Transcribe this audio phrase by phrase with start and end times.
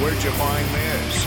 [0.00, 1.26] Where'd you find this?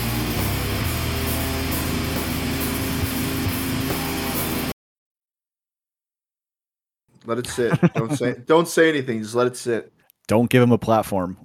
[7.26, 7.78] Let it sit.
[7.94, 9.22] Don't say don't say anything.
[9.22, 9.92] Just let it sit.
[10.26, 11.36] Don't give him a platform.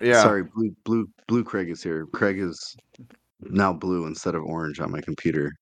[0.00, 0.22] Yeah.
[0.22, 2.06] Sorry, blue blue blue Craig is here.
[2.06, 2.76] Craig is
[3.40, 5.52] now blue instead of orange on my computer.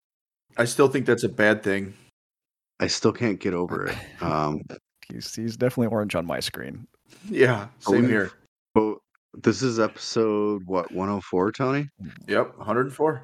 [0.56, 1.92] I still think that's a bad thing.
[2.80, 3.96] I still can't get over it.
[4.20, 4.60] Um,
[5.10, 6.86] He's he's definitely orange on my screen.
[7.30, 7.68] Yeah.
[7.80, 8.30] Same here.
[8.74, 8.98] but
[9.42, 11.88] this is episode what 104, Tony?
[12.26, 12.56] Yep.
[12.58, 13.22] 104.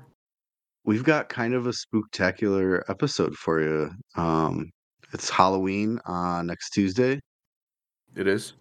[0.84, 3.90] We've got kind of a spooktacular episode for you.
[4.16, 4.70] Um,
[5.12, 7.20] it's Halloween uh, next Tuesday.
[8.14, 8.52] It is.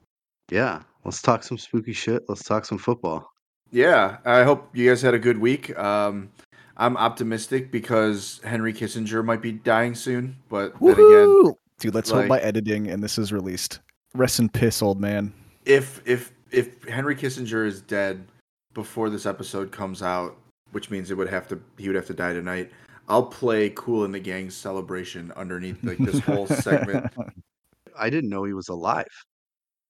[0.49, 2.23] Yeah, let's talk some spooky shit.
[2.27, 3.27] Let's talk some football.
[3.71, 4.17] Yeah.
[4.25, 5.77] I hope you guys had a good week.
[5.77, 6.31] Um,
[6.77, 12.21] I'm optimistic because Henry Kissinger might be dying soon, but then again, Dude, let's hope
[12.21, 13.79] like- by editing and this is released.
[14.15, 15.33] Rest in piss, old man.
[15.65, 18.25] if if if Henry Kissinger is dead
[18.73, 20.37] before this episode comes out,
[20.71, 22.71] which means it would have to he would have to die tonight.
[23.09, 27.11] I'll play Kool and the Gang celebration underneath like this whole segment.
[27.99, 29.05] I didn't know he was alive.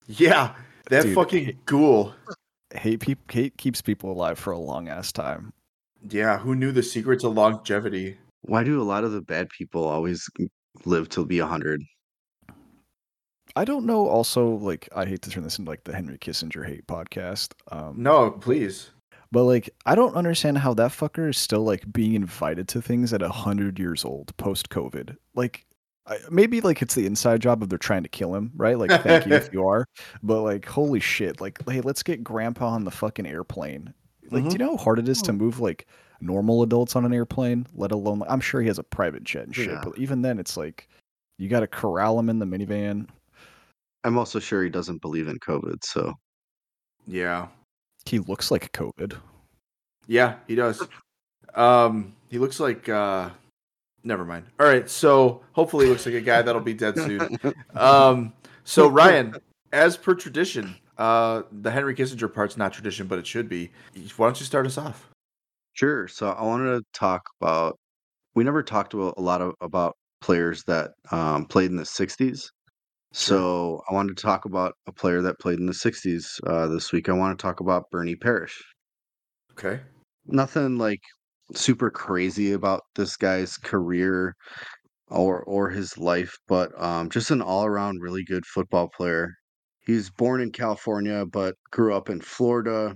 [0.07, 0.55] Yeah,
[0.89, 2.13] that Dude, fucking it- ghoul.
[2.73, 5.53] hate peop hate keeps people alive for a long ass time.
[6.09, 8.17] Yeah, who knew the secret to longevity?
[8.41, 10.29] Why do a lot of the bad people always
[10.83, 11.81] live to be 100?
[13.55, 14.07] I don't know.
[14.07, 17.53] Also, like, I hate to turn this into like the Henry Kissinger hate podcast.
[17.71, 18.89] Um, No, please.
[19.31, 23.13] But like, I don't understand how that fucker is still like being invited to things
[23.13, 25.17] at a hundred years old post COVID.
[25.33, 25.65] Like,
[26.05, 28.77] I, maybe like it's the inside job of they're trying to kill him, right?
[28.77, 29.87] Like, thank you if you are.
[30.21, 31.41] But like, holy shit!
[31.41, 33.93] Like, hey, let's get Grandpa on the fucking airplane.
[34.29, 35.87] Like, do you know how hard it is to move like
[36.21, 37.67] normal adults on an airplane?
[37.75, 39.69] Let alone, I'm sure he has a private jet and shit.
[39.69, 39.81] Yeah.
[39.83, 40.89] But even then, it's like
[41.37, 43.07] you got to corral him in the minivan.
[44.03, 45.83] I'm also sure he doesn't believe in COVID.
[45.83, 46.13] So
[47.07, 47.47] Yeah.
[48.05, 49.15] He looks like COVID.
[50.07, 50.85] Yeah, he does.
[51.55, 53.29] Um, he looks like uh
[54.03, 54.45] never mind.
[54.59, 57.37] All right, so hopefully he looks like a guy that'll be dead soon.
[57.75, 58.33] Um,
[58.65, 59.35] so Ryan,
[59.71, 63.71] as per tradition, uh the Henry Kissinger part's not tradition, but it should be.
[64.17, 65.09] Why don't you start us off?
[65.73, 66.07] Sure.
[66.07, 67.77] So I wanted to talk about.
[68.35, 72.41] We never talked about a lot of about players that um, played in the '60s.
[73.13, 76.91] So I wanted to talk about a player that played in the '60s uh, this
[76.91, 77.07] week.
[77.07, 78.61] I want to talk about Bernie Parrish.
[79.51, 79.81] Okay.
[80.25, 81.01] Nothing like
[81.53, 84.35] super crazy about this guy's career
[85.09, 89.29] or or his life, but um, just an all around really good football player.
[89.85, 92.95] He was born in California, but grew up in Florida.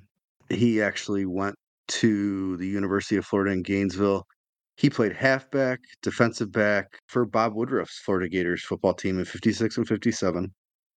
[0.50, 1.56] He actually went
[1.90, 4.26] to the University of Florida in Gainesville.
[4.78, 9.88] He played halfback, defensive back for Bob Woodruff's Florida Gators football team in 56 and
[9.88, 10.54] 57.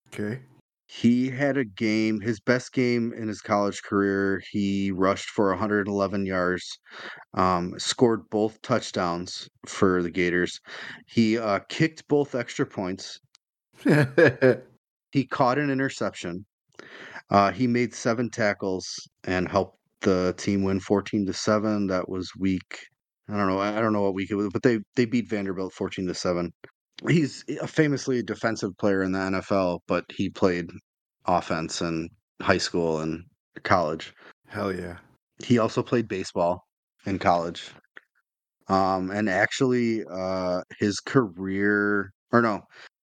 [0.08, 0.40] Okay.
[0.86, 4.42] He had a game, his best game in his college career.
[4.50, 6.78] He rushed for 111 yards,
[7.34, 10.60] um, scored both touchdowns for the Gators.
[11.06, 13.20] He uh, kicked both extra points.
[15.12, 16.46] He caught an interception.
[17.30, 18.86] Uh, he made seven tackles
[19.24, 21.86] and helped the team win 14 to 7.
[21.88, 22.78] That was week.
[23.30, 23.60] I don't know.
[23.60, 26.52] I don't know what week it was, but they they beat Vanderbilt 14 to 7.
[27.08, 30.66] He's a famously defensive player in the NFL, but he played
[31.26, 32.08] offense in
[32.42, 33.22] high school and
[33.62, 34.12] college.
[34.48, 34.96] Hell yeah.
[35.42, 36.64] He also played baseball
[37.06, 37.70] in college.
[38.68, 42.60] Um, and actually, uh, his career, or no,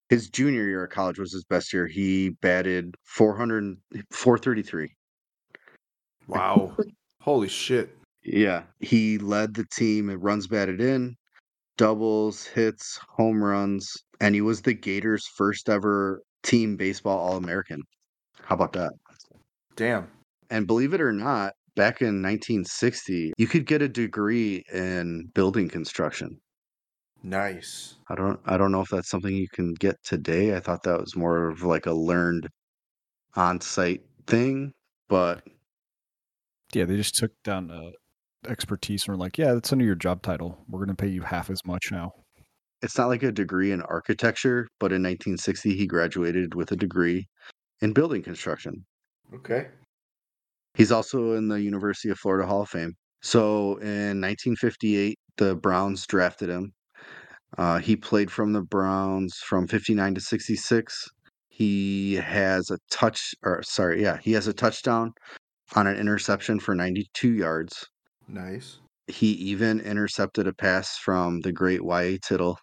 [0.10, 1.88] his junior year of college was his best year.
[1.88, 3.78] He batted 400,
[4.12, 4.90] 433.
[6.28, 6.76] Wow.
[7.22, 7.98] Holy shit.
[8.28, 8.64] Yeah.
[8.80, 11.16] He led the team in runs batted in,
[11.78, 17.82] doubles, hits, home runs, and he was the Gators' first ever team baseball All American.
[18.42, 18.92] How about that?
[19.76, 20.10] Damn.
[20.50, 25.70] And believe it or not, back in 1960, you could get a degree in building
[25.70, 26.40] construction.
[27.24, 27.98] Nice.
[28.10, 30.56] I don't I don't know if that's something you can get today.
[30.56, 32.48] I thought that was more of like a learned
[33.36, 34.74] on-site thing,
[35.10, 35.44] but
[36.74, 37.92] Yeah, they just took down uh,
[38.48, 40.58] expertise and were like, yeah, that's under your job title.
[40.70, 42.14] We're going to pay you half as much now.
[42.82, 47.28] it's not like a degree in architecture, but in 1960 he graduated with a degree
[47.82, 48.86] in building construction.
[49.34, 49.68] Okay.
[50.76, 52.94] He's also in the University of Florida Hall of Fame.
[53.22, 56.72] So in 1958, the Browns drafted him.
[57.58, 61.06] Uh, he played from the Browns from 59 to 66.
[61.50, 65.14] He has a touch, or sorry, yeah, he has a touchdown
[65.76, 67.88] on an interception for 92 yards.
[68.28, 68.80] Nice.
[69.08, 72.18] He even intercepted a pass from the great Y.A.
[72.18, 72.58] Tittle.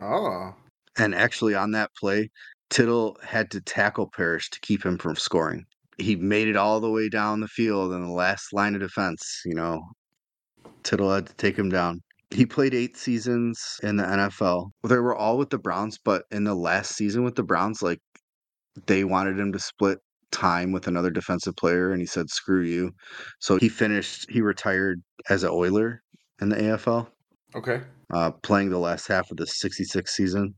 [0.00, 0.54] Oh.
[0.98, 2.30] And actually, on that play,
[2.68, 5.64] Tittle had to tackle Parrish to keep him from scoring.
[5.98, 9.40] he made it all the way down the field in the last line of defense.
[9.46, 9.82] You know,
[10.82, 12.02] Tittle had to take him down.
[12.30, 14.70] He played eight seasons in the NFL.
[14.86, 18.00] They were all with the Browns, but in the last season with the Browns, like
[18.86, 19.98] they wanted him to split
[20.32, 22.92] time with another defensive player, and he said, "Screw you."
[23.40, 24.26] So he finished.
[24.30, 26.02] He retired as an Oiler
[26.40, 27.08] in the AFL,
[27.54, 27.82] Okay.
[28.12, 30.54] uh, playing the last half of the '66 season.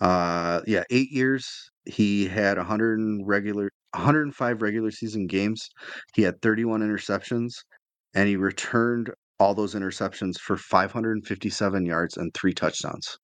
[0.00, 1.70] Uh, yeah, eight years.
[1.84, 5.68] He had 100 and regular, 105 regular season games.
[6.14, 7.54] He had 31 interceptions,
[8.14, 9.10] and he returned
[9.40, 13.18] all those interceptions for 557 yards and three touchdowns.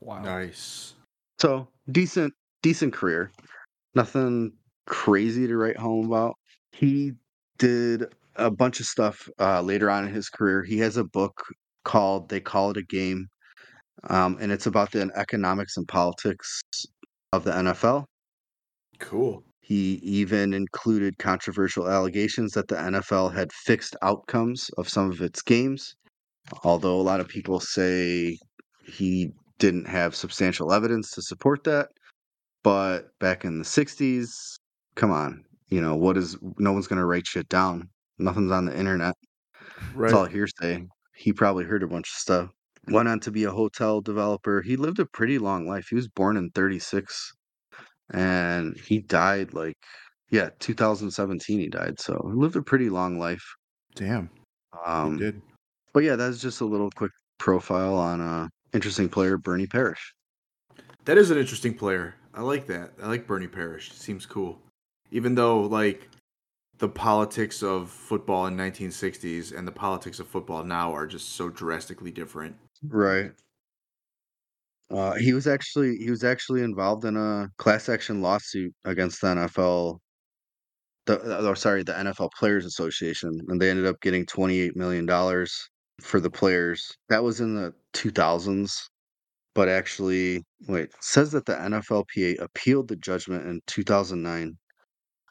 [0.00, 0.22] Wow.
[0.22, 0.94] Nice.
[1.38, 2.32] So decent,
[2.62, 3.30] decent career.
[3.94, 4.52] Nothing
[4.86, 6.34] crazy to write home about.
[6.72, 7.12] He
[7.58, 8.06] did
[8.36, 10.62] a bunch of stuff uh, later on in his career.
[10.62, 11.42] He has a book
[11.84, 13.28] called "They Call It a Game,"
[14.08, 16.62] um, and it's about the economics and politics
[17.32, 18.04] of the NFL.
[18.98, 19.44] Cool.
[19.60, 25.40] He even included controversial allegations that the NFL had fixed outcomes of some of its
[25.40, 25.94] games,
[26.64, 28.36] although a lot of people say
[28.84, 31.88] he didn't have substantial evidence to support that.
[32.64, 34.58] But back in the 60s,
[34.94, 37.88] come on, you know, what is no one's going to write shit down.
[38.18, 39.14] Nothing's on the internet.
[39.98, 40.86] It's all hearsay.
[41.14, 42.50] He probably heard a bunch of stuff.
[42.88, 44.60] Went on to be a hotel developer.
[44.60, 45.86] He lived a pretty long life.
[45.88, 47.32] He was born in 36
[48.12, 49.76] and he died like
[50.30, 53.42] yeah 2017 he died so he lived a pretty long life
[53.94, 54.28] Damn.
[54.84, 55.42] um he did.
[55.94, 60.12] but yeah that's just a little quick profile on a interesting player bernie parrish
[61.04, 62.14] That is an interesting player.
[62.34, 62.92] I like that.
[63.02, 63.92] I like Bernie Parrish.
[63.92, 64.58] Seems cool.
[65.12, 66.08] Even though like
[66.78, 71.48] the politics of football in 1960s and the politics of football now are just so
[71.48, 72.56] drastically different.
[72.88, 73.32] right.
[74.90, 79.28] Uh he was actually he was actually involved in a class action lawsuit against the
[79.28, 79.98] nfl
[81.06, 85.68] the or sorry the nfl players association and they ended up getting 28 million dollars
[86.00, 86.90] for the players.
[87.08, 88.72] That was in the 2000s
[89.54, 94.58] but actually wait says that the nflpa appealed the judgment in 2009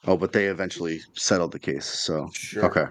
[0.07, 2.65] oh but they eventually settled the case so Sure.
[2.65, 2.85] okay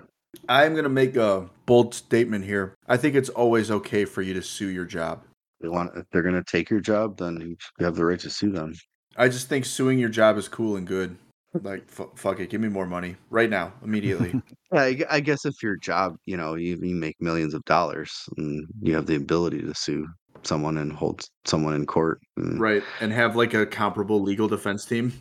[0.48, 2.76] I'm going to make a bold statement here.
[2.86, 5.24] I think it's always okay for you to sue your job.
[5.60, 8.30] they want if they're going to take your job then you have the right to
[8.30, 8.72] sue them
[9.16, 11.16] I just think suing your job is cool and good.
[11.62, 12.48] Like, f- fuck it.
[12.48, 14.32] Give me more money right now, immediately.
[14.72, 18.12] yeah I, I guess if your job you know you, you make millions of dollars
[18.36, 20.06] and you have the ability to sue
[20.44, 22.84] someone and hold someone in court and, right.
[23.00, 25.12] And have like a comparable legal defense team.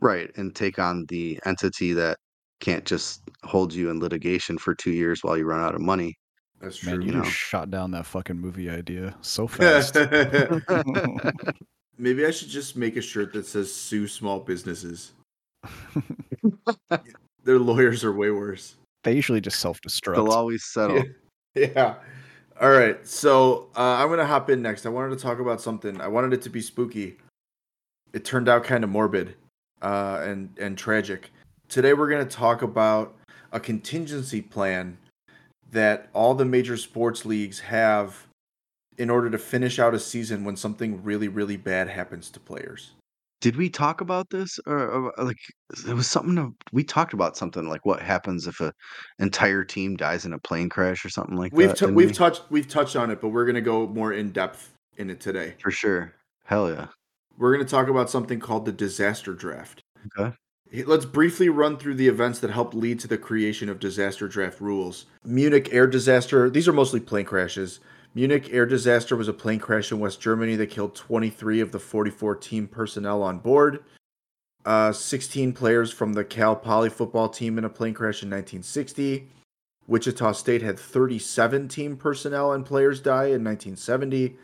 [0.00, 2.16] Right and take on the entity that
[2.60, 6.14] can't just hold you in litigation for two years while you run out of money
[6.60, 6.92] That's true.
[6.92, 7.30] Man, you, you just know.
[7.30, 9.94] shot down that fucking movie idea so fast.
[11.98, 15.12] Maybe I should just make a shirt that says sue small businesses.
[17.44, 18.76] Their lawyers are way worse.
[19.04, 20.14] they usually just self destruct.
[20.16, 21.02] they'll always settle
[21.54, 21.96] Yeah.
[22.60, 23.06] All right.
[23.06, 24.84] So uh, I'm going to hop in next.
[24.84, 26.00] I wanted to talk about something.
[26.00, 27.16] I wanted it to be spooky.
[28.12, 29.34] It turned out kind of morbid
[29.82, 31.30] uh, and, and tragic.
[31.68, 33.14] Today we're going to talk about
[33.52, 34.98] a contingency plan
[35.72, 38.26] that all the major sports leagues have
[38.98, 42.92] in order to finish out a season when something really, really bad happens to players.
[43.40, 45.38] Did we talk about this or, or, like
[45.86, 48.70] there was something of, we talked about something like what happens if a
[49.18, 51.78] entire team dies in a plane crash or something like We've that?
[51.78, 52.12] t- we've we?
[52.12, 55.54] touched we've touched on it, but we're gonna go more in depth in it today.
[55.58, 56.12] for sure.
[56.44, 56.88] Hell yeah.
[57.40, 59.82] We're gonna talk about something called the disaster draft.
[60.18, 60.36] Okay.
[60.84, 64.60] Let's briefly run through the events that helped lead to the creation of disaster draft
[64.60, 65.06] rules.
[65.24, 66.50] Munich air disaster.
[66.50, 67.80] These are mostly plane crashes.
[68.14, 71.78] Munich air disaster was a plane crash in West Germany that killed 23 of the
[71.78, 73.84] 44 team personnel on board.
[74.66, 79.30] Uh, 16 players from the Cal Poly football team in a plane crash in 1960.
[79.86, 84.36] Wichita State had 37 team personnel and players die in 1970.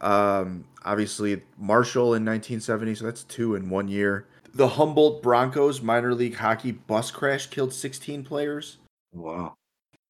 [0.00, 4.26] Um, obviously, Marshall in 1970, so that's two in one year.
[4.54, 8.78] The Humboldt Broncos minor league hockey bus crash killed 16 players.
[9.12, 9.54] Wow.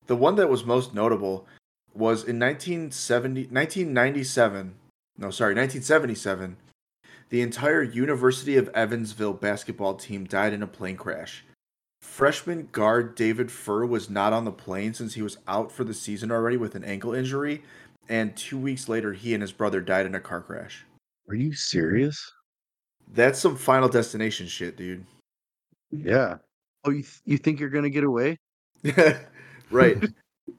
[0.07, 1.47] The one that was most notable
[1.95, 4.75] was in 1970, 1997.
[5.17, 6.57] No, sorry, 1977.
[7.31, 11.45] The entire University of Evansville basketball team died in a plane crash.
[12.03, 15.95] Freshman guard David Furr was not on the plane since he was out for the
[15.95, 17.62] season already with an ankle injury,
[18.08, 20.84] and two weeks later, he and his brother died in a car crash.
[21.28, 22.32] Are you serious?
[23.12, 25.04] That's some Final Destination shit, dude.
[25.90, 26.38] Yeah.
[26.84, 28.38] Oh, you th- you think you're gonna get away?
[29.70, 30.02] right.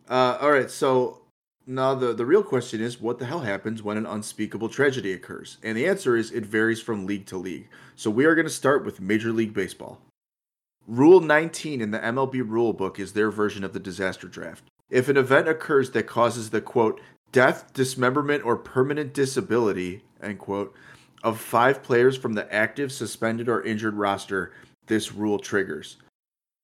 [0.10, 0.70] Uh, all right.
[0.70, 1.22] So
[1.68, 5.58] now the the real question is, what the hell happens when an unspeakable tragedy occurs?
[5.64, 7.70] And the answer is, it varies from league to league.
[7.96, 10.00] So we are going to start with Major League Baseball.
[10.88, 14.64] Rule 19 in the MLB rulebook is their version of the disaster draft.
[14.90, 17.02] If an event occurs that causes the quote
[17.36, 20.74] death, dismemberment, or permanent disability end quote
[21.22, 24.54] of five players from the active, suspended, or injured roster,
[24.88, 25.98] this rule triggers.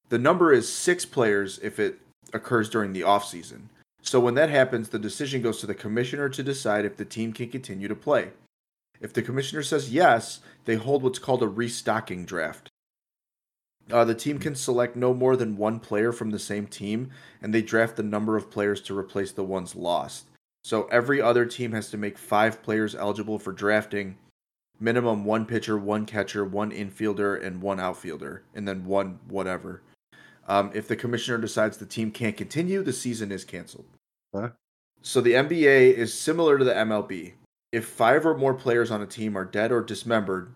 [0.07, 1.99] The number is six players if it
[2.31, 3.63] occurs during the offseason.
[4.01, 7.33] So when that happens, the decision goes to the commissioner to decide if the team
[7.33, 8.29] can continue to play.
[9.01, 12.69] If the commissioner says yes, they hold what's called a restocking draft.
[13.91, 17.09] Uh, the team can select no more than one player from the same team,
[17.41, 20.27] and they draft the number of players to replace the ones lost.
[20.63, 24.18] So every other team has to make five players eligible for drafting,
[24.80, 29.82] minimum one pitcher, one catcher, one infielder, and one outfielder, and then one whatever.
[30.48, 33.86] Um, if the commissioner decides the team can't continue, the season is canceled.
[34.34, 34.50] Huh?
[35.01, 37.34] So the NBA is similar to the MLB.
[37.72, 40.51] If five or more players on a team are dead or dismembered,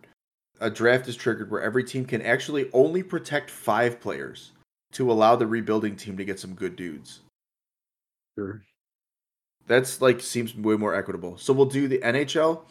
[0.59, 4.51] a draft is triggered where every team can actually only protect five players
[4.93, 7.21] to allow the rebuilding team to get some good dudes.
[8.37, 8.61] Sure.
[9.67, 11.37] That's like seems way more equitable.
[11.37, 12.61] So we'll do the NHL.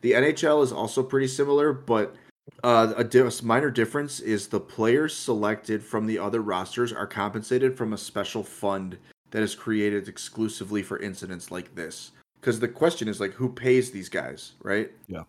[0.00, 2.16] The NHL is also pretty similar, but
[2.64, 7.76] uh, a di- minor difference is the players selected from the other rosters are compensated
[7.76, 8.98] from a special fund
[9.30, 12.10] that is created exclusively for incidents like this.
[12.40, 14.90] Because the question is like, who pays these guys, right?
[15.06, 15.22] Yeah.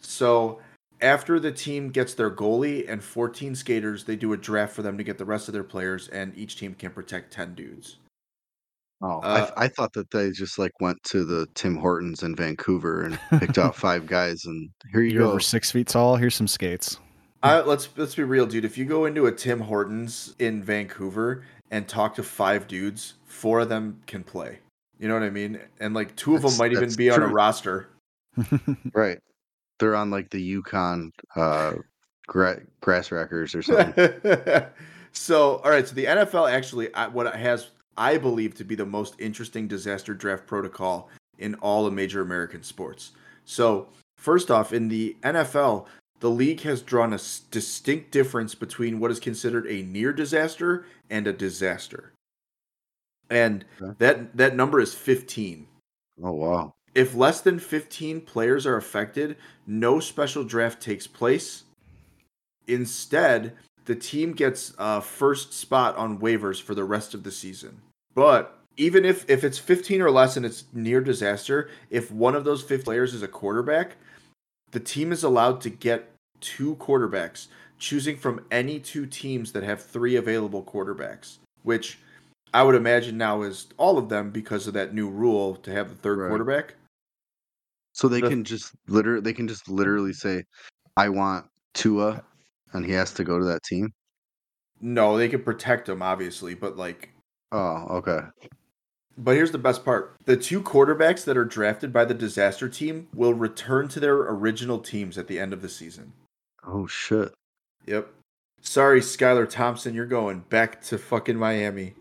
[0.00, 0.60] So
[1.00, 4.96] after the team gets their goalie and 14 skaters, they do a draft for them
[4.98, 7.96] to get the rest of their players, and each team can protect 10 dudes.
[9.02, 12.34] Oh, Uh, I, I thought that they just like went to the Tim Hortons in
[12.34, 15.30] Vancouver and picked out five guys, and here you You're go.
[15.30, 16.16] over six feet tall.
[16.16, 16.98] Here's some skates.
[17.42, 18.64] I, let's let's be real, dude.
[18.64, 23.60] If you go into a Tim Hortons in Vancouver and talk to five dudes, four
[23.60, 24.58] of them can play.
[24.98, 25.60] You know what I mean?
[25.78, 27.34] And like two of them That's- might even that's be on a true.
[27.34, 27.88] roster.
[28.94, 29.18] Right.
[29.78, 31.74] They're on like the Yukon uh,
[32.26, 34.08] gra- grass wreckers or something.
[35.12, 35.86] so, all right.
[35.86, 39.66] So the NFL actually, I- what it has, I believe, to be the most interesting
[39.68, 43.12] disaster draft protocol in all of major American sports.
[43.44, 45.86] So, first off, in the NFL,
[46.20, 47.18] the league has drawn a
[47.50, 52.12] distinct difference between what is considered a near disaster and a disaster,
[53.30, 53.94] and Okay.
[53.98, 55.66] that that number is fifteen.
[56.22, 56.72] oh wow.
[56.94, 59.36] If less than 15 players are affected,
[59.66, 61.64] no special draft takes place.
[62.66, 63.52] Instead,
[63.84, 67.82] the team gets a first spot on waivers for the rest of the season.
[68.16, 72.44] But even if, if it's 15 or less and it's near disaster, if one of
[72.44, 73.96] those 50 players is a quarterback,
[74.72, 79.82] the team is allowed to get two quarterbacks, choosing from any two teams that have
[79.84, 81.98] three available quarterbacks, which
[82.54, 85.90] I would imagine now is all of them because of that new rule to have
[85.90, 86.28] the third Right.
[86.28, 86.74] quarterback.
[87.92, 90.44] So they The- can just literally they can just literally say,
[90.96, 92.24] "I want Tua,"
[92.72, 93.92] and he has to go to that team.
[94.80, 97.10] No, they can protect him, obviously, but like,
[97.52, 98.20] Oh, okay.
[99.16, 103.08] but here's the best part: the two quarterbacks that are drafted by the disaster team
[103.14, 106.12] will return to their original teams at the end of the season.
[106.66, 107.32] Oh shit.
[107.86, 108.12] Yep.
[108.60, 111.94] Sorry, Skylar Thompson, you're going back to fucking Miami.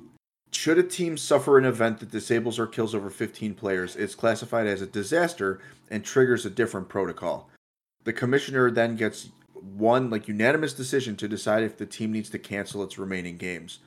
[0.51, 4.65] Should a team suffer an event that disables or kills over 15 players, it's classified
[4.65, 5.59] as a disaster
[5.91, 7.49] and triggers a different protocol.
[8.03, 12.39] The commissioner then gets one like unanimous decision to decide if the team needs to
[12.39, 13.79] cancel its remaining games.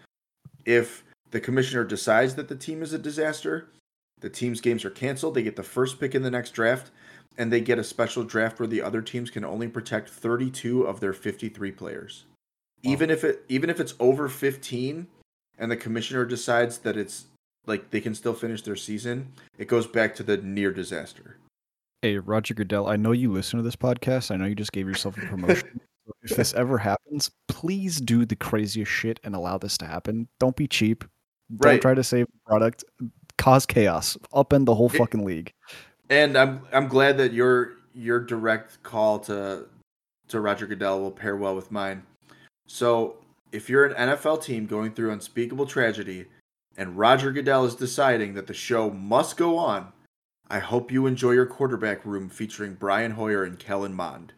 [0.65, 3.68] If the commissioner decides that the team is a disaster,
[4.20, 6.90] the team's games are canceled, they get the first pick in the next draft,
[7.37, 11.00] and they get a special draft where the other teams can only protect 32 of
[11.00, 12.25] their 53 players.
[12.82, 12.92] Wow.
[12.92, 15.06] Even if it even if it's over 15
[15.58, 17.26] and the commissioner decides that it's
[17.66, 21.37] like they can still finish their season, it goes back to the near disaster.
[22.02, 24.30] Hey, Roger Goodell, I know you listen to this podcast.
[24.30, 25.80] I know you just gave yourself a promotion.
[26.23, 30.28] if this ever happens, please do the craziest shit and allow this to happen.
[30.38, 31.04] Don't be cheap.
[31.50, 31.81] Don't Right.
[31.83, 32.85] try to save the product.
[33.37, 34.17] Cause chaos.
[34.35, 35.52] Upend the whole fucking league.
[36.11, 39.67] And I'm I'm glad that your your direct call to
[40.28, 42.02] to Roger Goodell will pair well with mine.
[42.67, 43.17] So
[43.52, 46.26] if you're an NFL team going through unspeakable tragedy
[46.76, 49.93] and Roger Goodell is deciding that the show must go on,
[50.50, 54.33] I hope you enjoy your quarterback room featuring Brian Hoyer and Kellen Mond.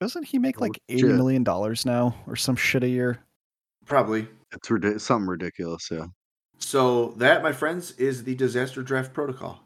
[0.00, 3.20] Doesn't he make like eighty million dollars now or some shit a year?
[3.86, 4.28] Probably.
[4.52, 5.04] It's ridiculous.
[5.04, 5.88] Something ridiculous.
[5.90, 6.06] Yeah.
[6.58, 9.60] So that, my friends, is the disaster draft protocol.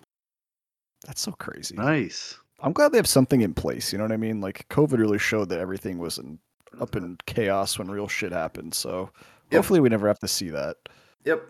[1.06, 1.76] That's so crazy.
[1.76, 2.36] Nice.
[2.60, 3.92] I'm glad they have something in place.
[3.92, 4.40] You know what I mean?
[4.40, 6.38] Like COVID really showed that everything was in,
[6.80, 7.04] up mm-hmm.
[7.04, 8.74] in chaos when real shit happened.
[8.74, 9.10] So
[9.50, 9.58] Yep.
[9.58, 10.76] hopefully we never have to see that.
[11.24, 11.42] Yep.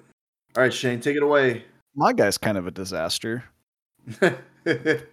[0.57, 1.65] All right, Shane, take it away.
[1.95, 3.45] My guy's kind of a disaster.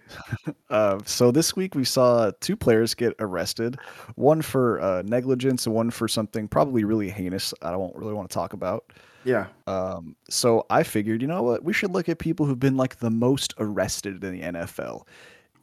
[0.70, 3.78] Uh, so this week we saw two players get arrested,
[4.16, 7.54] one for uh, negligence and one for something probably really heinous.
[7.62, 8.92] I don't really want to talk about.
[9.24, 9.46] yeah.
[9.66, 12.96] Um, so I figured, you know what, we should look at people who've been like
[12.98, 15.06] the most arrested in the NFL.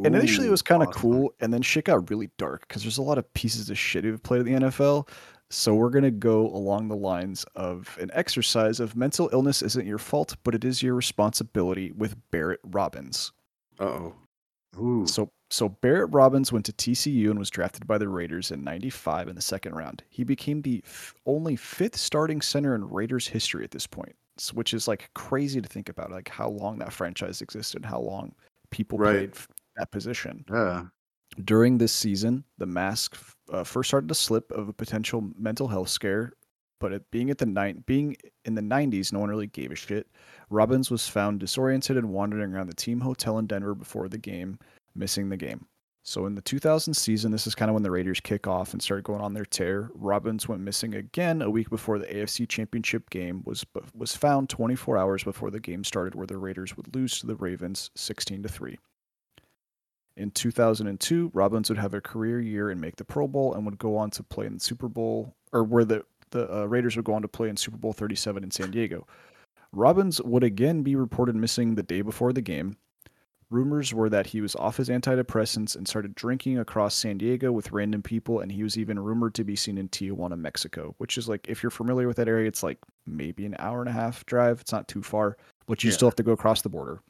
[0.03, 1.01] And initially it was kind of awesome.
[1.01, 4.03] cool, and then shit got really dark because there's a lot of pieces of shit
[4.03, 5.07] who've played in the NFL.
[5.51, 9.99] So we're gonna go along the lines of an exercise of mental illness isn't your
[9.99, 13.31] fault, but it is your responsibility with Barrett Robbins.
[13.79, 14.09] Uh
[14.77, 15.05] oh.
[15.05, 19.29] So so Barrett Robbins went to TCU and was drafted by the Raiders in 95
[19.29, 20.03] in the second round.
[20.09, 24.15] He became the f- only fifth starting center in Raiders history at this point,
[24.53, 28.33] which is like crazy to think about like how long that franchise existed, how long
[28.71, 29.31] people Right.
[29.31, 29.33] played
[29.77, 30.43] that position.
[30.51, 30.85] Yeah.
[31.43, 33.17] During this season, the mask
[33.51, 36.33] uh, first started to slip of a potential mental health scare,
[36.79, 39.75] but it being at the nine, being in the 90s, no one really gave a
[39.75, 40.07] shit.
[40.49, 44.59] Robbins was found disoriented and wandering around the team hotel in Denver before the game,
[44.95, 45.65] missing the game.
[46.07, 48.81] So in the 2000 season, this is kind of when the Raiders kick off and
[48.81, 49.89] start going on their tear.
[49.95, 53.65] Robbins went missing again a week before the AFC Championship game was
[53.95, 57.35] was found 24 hours before the game started, where the Raiders would lose to the
[57.35, 58.77] Ravens 16 to three.
[60.15, 63.79] In 2002, Robbins would have a career year and make the Pro Bowl and would
[63.79, 67.05] go on to play in the Super Bowl, or where the, the uh, Raiders would
[67.05, 69.05] go on to play in Super Bowl 37 in San Diego.
[69.71, 72.77] Robbins would again be reported missing the day before the game.
[73.51, 77.71] Rumors were that he was off his antidepressants and started drinking across San Diego with
[77.71, 81.29] random people, and he was even rumored to be seen in Tijuana, Mexico, which is
[81.29, 84.25] like, if you're familiar with that area, it's like maybe an hour and a half
[84.25, 84.61] drive.
[84.61, 85.95] It's not too far, but you Yeah.
[85.95, 87.01] still have to go across the border.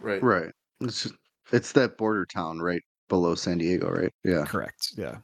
[0.00, 0.22] Right.
[0.22, 0.52] Right.
[0.80, 1.14] It's just,
[1.52, 4.12] it's that border town right below San Diego, right?
[4.24, 4.44] Yeah.
[4.46, 4.92] Correct.
[4.96, 5.18] Yeah.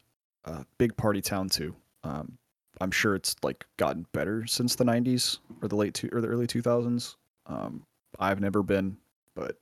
[0.45, 1.75] Uh, big party town too.
[2.05, 2.37] Um,
[2.81, 6.29] I'm sure it's like gotten better since the 90s or the late two or the
[6.29, 7.17] early 2000s.
[7.47, 7.85] Um,
[8.19, 8.99] I've never been,
[9.35, 9.59] but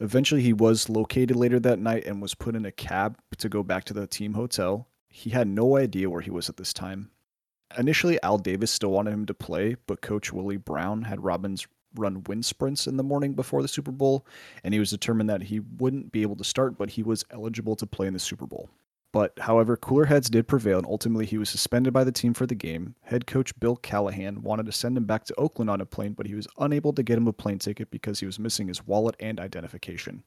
[0.00, 3.62] eventually he was located later that night and was put in a cab to go
[3.62, 4.88] back to the team hotel.
[5.08, 7.10] He had no idea where he was at this time.
[7.78, 12.24] Initially, Al Davis still wanted him to play, but Coach Willie Brown had Robbins run
[12.24, 14.26] wind sprints in the morning before the Super Bowl,
[14.64, 17.76] and he was determined that he wouldn't be able to start, but he was eligible
[17.76, 18.70] to play in the Super Bowl.
[19.12, 22.46] But however, cooler heads did prevail, and ultimately he was suspended by the team for
[22.46, 22.94] the game.
[23.02, 26.26] Head coach Bill Callahan wanted to send him back to Oakland on a plane, but
[26.26, 29.14] he was unable to get him a plane ticket because he was missing his wallet
[29.20, 30.22] and identification.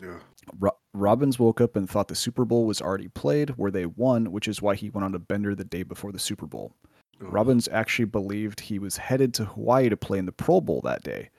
[0.00, 0.18] Yeah.
[0.58, 4.30] Ro- Robbins woke up and thought the Super Bowl was already played, where they won,
[4.30, 6.74] which is why he went on a bender the day before the Super Bowl.
[7.22, 7.32] Oh, Ugh.
[7.32, 11.02] Robbins actually believed he was headed to Hawaii to play in the Pro Bowl that
[11.02, 11.30] day.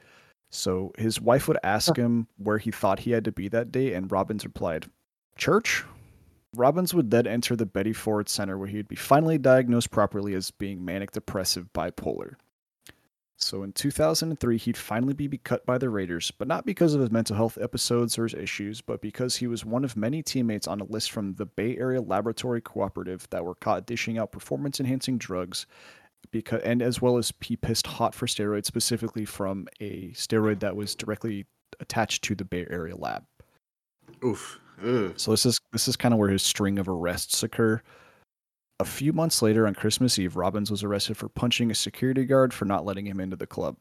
[0.49, 3.93] So his wife would ask him where he thought he had to be that day,
[3.93, 4.85] and Robbins replied,
[5.37, 5.83] Church?
[6.55, 10.35] Robbins would then enter the Betty Ford Center where he would be finally diagnosed properly
[10.35, 12.35] as being manic depressive bipolar.
[13.37, 17.11] So in 2003, he'd finally be cut by the Raiders, but not because of his
[17.11, 20.79] mental health episodes or his issues, but because he was one of many teammates on
[20.79, 25.17] a list from the Bay Area Laboratory Cooperative that were caught dishing out performance enhancing
[25.17, 25.65] drugs
[26.31, 30.75] because and as well as he pissed hot for steroids specifically from a steroid that
[30.75, 31.45] was directly
[31.81, 33.25] attached to the Bay Area lab.
[34.23, 34.59] Oof.
[35.15, 37.81] So this is this is kind of where his string of arrests occur.
[38.79, 42.53] A few months later, on Christmas Eve, Robbins was arrested for punching a security guard
[42.53, 43.77] for not letting him into the club.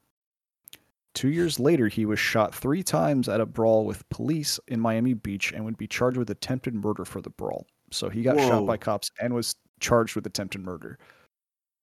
[1.14, 5.14] Two years later, he was shot three times at a brawl with police in Miami
[5.14, 7.66] Beach and would be charged with attempted murder for the brawl.
[7.90, 10.98] So he got shot by cops and was charged with attempted murder.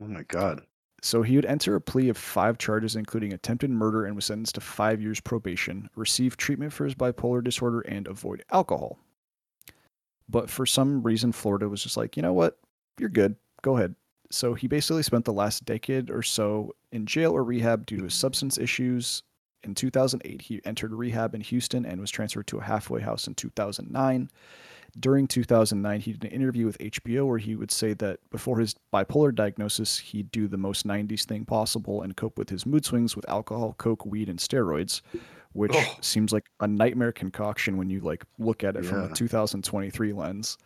[0.01, 0.61] Oh my god.
[1.01, 4.55] So he would enter a plea of five charges, including attempted murder, and was sentenced
[4.55, 8.99] to five years probation, receive treatment for his bipolar disorder, and avoid alcohol.
[10.27, 12.59] But for some reason, Florida was just like, you know what?
[12.99, 13.35] You're good.
[13.61, 13.95] Go ahead.
[14.31, 18.03] So he basically spent the last decade or so in jail or rehab due to
[18.03, 19.23] his substance issues.
[19.63, 23.33] In 2008, he entered rehab in Houston and was transferred to a halfway house in
[23.33, 24.29] 2009
[24.99, 28.75] during 2009 he did an interview with hbo where he would say that before his
[28.93, 33.15] bipolar diagnosis he'd do the most 90s thing possible and cope with his mood swings
[33.15, 35.01] with alcohol coke weed and steroids
[35.53, 40.13] which seems like a nightmare concoction when you like look at it from a 2023
[40.13, 40.57] lens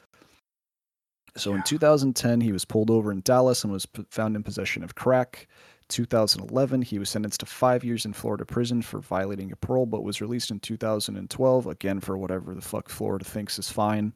[1.36, 4.84] so in 2010 he was pulled over in dallas and was p- found in possession
[4.84, 5.48] of crack.
[5.90, 10.04] 2011 he was sentenced to five years in florida prison for violating a parole but
[10.04, 14.14] was released in 2012 again for whatever the fuck florida thinks is fine.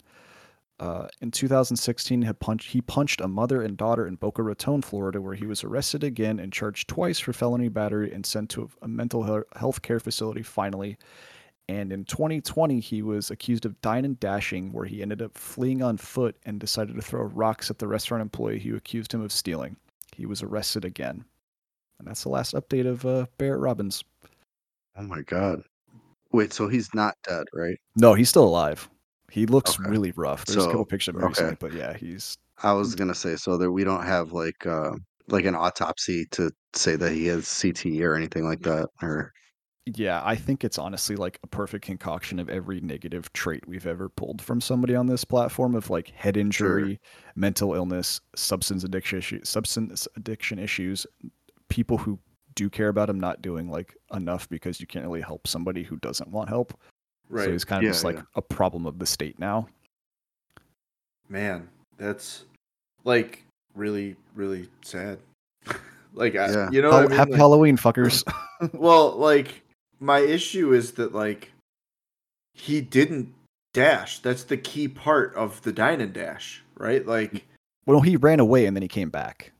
[0.80, 5.20] Uh, in 2016 he punched, he punched a mother and daughter in boca raton florida
[5.20, 8.88] where he was arrested again and charged twice for felony battery and sent to a,
[8.88, 10.96] mental he- health care facility finally
[11.70, 15.82] and in 2020 he was accused of dying and dashing where he ended up fleeing
[15.82, 19.32] on foot and decided to throw rocks at the restaurant employee who accused him of
[19.32, 19.76] stealing
[20.16, 21.24] he was arrested again
[22.00, 24.04] and that's the last update of uh, Barrett Robbins.
[24.96, 25.64] Oh my god.
[26.32, 27.78] Wait, so he's not dead, right?
[27.96, 28.88] No, he's still alive.
[29.32, 29.90] He looks Okay.
[29.90, 30.46] really rough.
[30.46, 31.44] There's a couple pictures of him okay.
[31.44, 34.92] recently, but yeah, he's I was gonna say so that we don't have like uh
[35.28, 39.34] like an autopsy to say that he has CTE or anything like that, or
[39.95, 40.21] yeah.
[40.23, 44.41] I think it's honestly like a perfect concoction of every negative trait we've ever pulled
[44.41, 47.00] from somebody on this platform of like head injury,
[47.36, 51.08] mental illness, substance addiction, issue, substance addiction issues,
[51.69, 52.19] people who
[52.56, 55.95] do care about him not doing like enough because you can't really help somebody who
[55.97, 56.78] doesn't want help.
[57.30, 57.45] Right.
[57.45, 58.23] So he's kind of Yeah, just like yeah.
[58.36, 59.67] a problem of the state now.
[61.30, 62.45] Man, that's
[63.04, 63.43] like
[63.76, 65.19] really, really sad.
[66.13, 66.69] like, I, Yeah.
[66.71, 67.17] you know, what I mean?
[67.17, 68.23] Happy Like- Halloween, fuckers.
[68.73, 69.62] well, like
[70.00, 71.52] my issue is that like
[72.54, 73.34] he didn't
[73.74, 74.20] dash.
[74.20, 77.06] That's the key part of the dine and dash, right?
[77.06, 77.46] Like
[77.86, 79.52] well, he ran away and then he came back.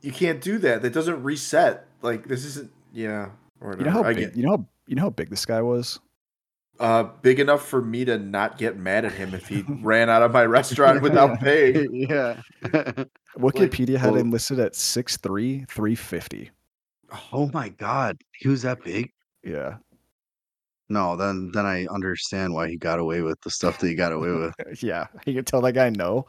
[0.00, 0.82] you can't do that.
[0.82, 1.86] That doesn't reset.
[2.02, 2.70] Like this isn't.
[2.92, 3.30] Yeah.
[3.60, 5.44] Or You know how I big, get you know how you know how big this
[5.44, 5.98] guy was.
[6.80, 10.22] uh, big enough for me to not get mad at him if he ran out
[10.22, 11.92] of my restaurant without paying.
[12.08, 12.40] yeah.
[13.36, 16.50] Wikipedia had well- him listed at 6'3", 350.
[17.32, 19.10] oh my god, he was that big?
[19.44, 19.76] Yeah,
[20.88, 24.12] No, then then I understand why he got away with the stuff that he got
[24.12, 24.54] away with.
[24.82, 25.06] yeah.
[25.26, 26.26] You can tell that guy no.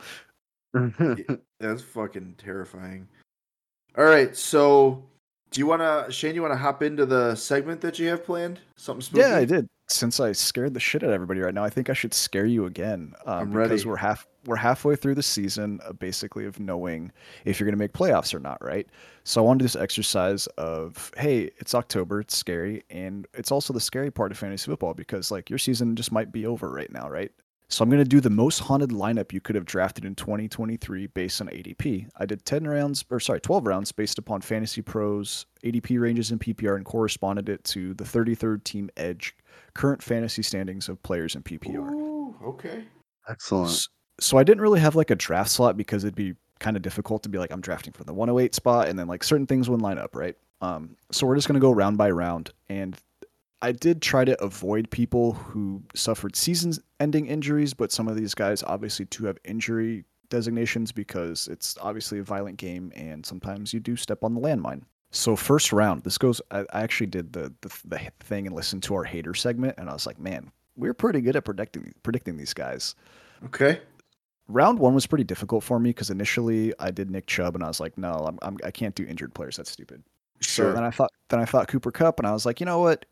[1.59, 3.07] That's fucking terrifying.
[3.97, 5.03] All right, so
[5.51, 6.35] do you want to, Shane?
[6.35, 8.59] You want to hop into the segment that you have planned?
[8.77, 9.21] Something spooky?
[9.21, 9.67] Yeah, I did.
[9.89, 12.45] Since I scared the shit out of everybody right now, I think I should scare
[12.45, 13.13] you again.
[13.25, 13.69] Um, I'm ready.
[13.69, 17.11] because we're half we're halfway through the season, uh, basically of knowing
[17.45, 18.87] if you're going to make playoffs or not, right?
[19.23, 23.51] So I want to do this exercise of, hey, it's October, it's scary, and it's
[23.51, 26.69] also the scary part of fantasy football because like your season just might be over
[26.71, 27.31] right now, right?
[27.71, 31.05] So I'm going to do the most haunted lineup you could have drafted in 2023
[31.07, 32.07] based on ADP.
[32.17, 36.39] I did 10 rounds, or sorry, 12 rounds based upon Fantasy Pros ADP ranges in
[36.39, 39.35] PPR and corresponded it to the 33rd team edge
[39.75, 41.91] current fantasy standings of players in PPR.
[41.91, 42.85] Ooh, okay.
[43.29, 43.69] Excellent.
[43.69, 43.87] S-
[44.19, 47.21] So I didn't really have like a draft slot because it'd be kind of difficult
[47.23, 49.83] to be like I'm drafting for the 108 spot and then like certain things wouldn't
[49.83, 50.35] line up, right?
[50.61, 52.97] Um, so we're just gonna go round by round, and
[53.61, 58.63] I did try to avoid people who suffered season-ending injuries, but some of these guys
[58.63, 63.95] obviously do have injury designations because it's obviously a violent game, and sometimes you do
[63.95, 64.83] step on the landmine.
[65.11, 66.39] So first round, this goes.
[66.51, 69.93] I, actually did the, the the thing and listened to our hater segment, and I
[69.93, 72.95] was like, man, we're pretty good at predicting predicting these guys
[73.45, 73.81] Okay.
[74.47, 77.67] round one was pretty difficult for me because initially I did Nick Chubb and I
[77.67, 79.57] was like, no, I'm, I'm I can't do injured players.
[79.57, 80.03] That's stupid.
[80.41, 80.71] Sure.
[80.71, 82.79] So then I thought then I thought Cooper Kupp and I was like, you know
[82.79, 83.05] what?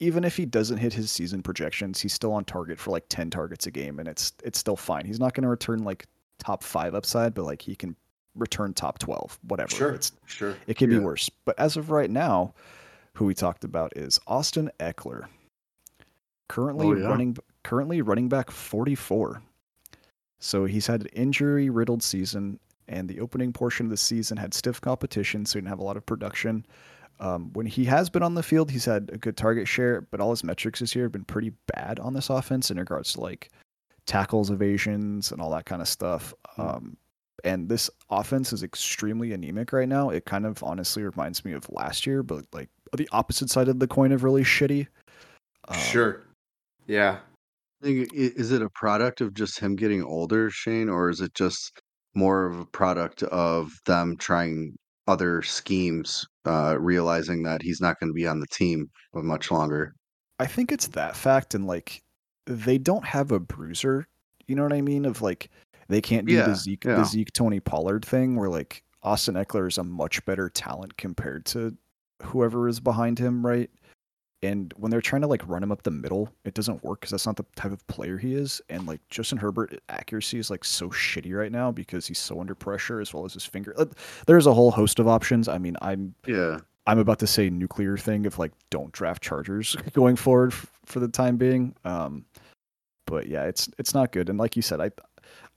[0.00, 3.30] Even if he doesn't hit his season projections, he's still on target for like 10
[3.30, 5.04] targets a game and it's it's still fine.
[5.04, 6.06] He's not going to return like
[6.38, 7.94] top 5 upside, but like he can
[8.34, 9.70] return top 12, whatever.
[9.74, 9.90] sure.
[9.92, 10.56] It's Sure.
[10.66, 11.28] it can be worse.
[11.44, 12.54] But as of right now,
[13.14, 15.26] who we talked about is Austin Ekeler.
[16.48, 17.06] Currently Oh, yeah.
[17.06, 19.42] running currently running back 44.
[20.38, 22.58] So he's had an injury riddled season
[22.88, 25.84] and the opening portion of the season had stiff competition, so he didn't have a
[25.84, 26.64] lot of production.
[27.20, 30.20] Um, when he has been on the field, he's had a good target share, but
[30.20, 33.20] all his metrics this year have been pretty bad on this offense in regards to
[33.20, 33.50] like
[34.06, 36.32] tackles, evasions, and all that kind of stuff.
[36.56, 36.96] Um,
[37.44, 40.08] and this offense is extremely anemic right now.
[40.08, 43.78] It kind of honestly reminds me of last year, but like the opposite side of
[43.78, 44.86] the coin of really shitty.
[45.68, 46.22] Um, sure.
[46.86, 47.18] Yeah.
[47.82, 51.80] Think- Is it a product of just him getting older, Shane, or is it just
[52.14, 54.76] more of a product of them trying
[55.10, 59.50] other schemes, uh, realizing that he's not going to be on the team for much
[59.50, 59.94] longer?
[60.38, 62.02] I think it's that fact, and like
[62.46, 64.06] they don't have a bruiser.
[64.46, 65.04] You know what I mean?
[65.04, 65.50] Of like
[65.88, 66.94] they can't do Yeah, the Zeke yeah.
[66.94, 71.44] the Zeke Tony Pollard thing, where like Austin Ekeler is a much better talent compared
[71.46, 71.76] to
[72.22, 73.70] whoever is behind him, right?
[74.42, 77.10] And when they're trying to like run him up the middle, it doesn't work because
[77.10, 78.62] that's not the type of player he is.
[78.70, 82.54] And like Justin Herbert accuracy is like so shitty right now because he's so under
[82.54, 83.74] pressure as well as his finger.
[83.76, 83.84] uh,
[84.26, 85.46] There's a whole host of options.
[85.46, 86.58] I mean, I'm Yeah.
[86.86, 91.00] I'm about to say nuclear thing of like don't draft Chargers going forward f- for
[91.00, 91.74] the time being.
[91.84, 92.24] Um,
[93.06, 94.30] but yeah, it's it's not good.
[94.30, 94.90] And like you said, I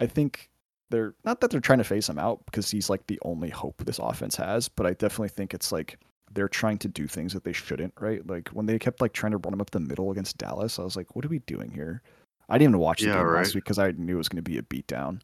[0.01, 0.49] I think
[0.89, 3.83] they're not that they're trying to phase him out because he's like the only hope
[3.85, 5.97] this offense has, but I definitely think it's like
[6.33, 8.25] they're trying to do things that they shouldn't, right?
[8.27, 10.83] Like when they kept like trying to run him up the middle against Dallas, I
[10.83, 12.01] was like, what are we doing here?
[12.49, 13.37] I didn't even watch the Yeah, game right.
[13.39, 15.21] last week because I knew it was going to be a beatdown.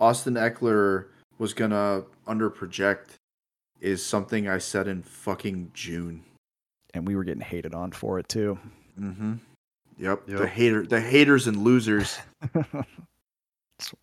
[0.00, 1.06] Austin Ekeler
[1.38, 3.14] was gonna under project
[3.80, 6.24] is something I said in fucking June.
[6.94, 8.58] And we were getting hated on for it too.
[8.98, 9.34] Mm-hmm.
[9.98, 10.26] Yep.
[10.26, 12.18] The hater the haters and losers.
[13.78, 13.96] so,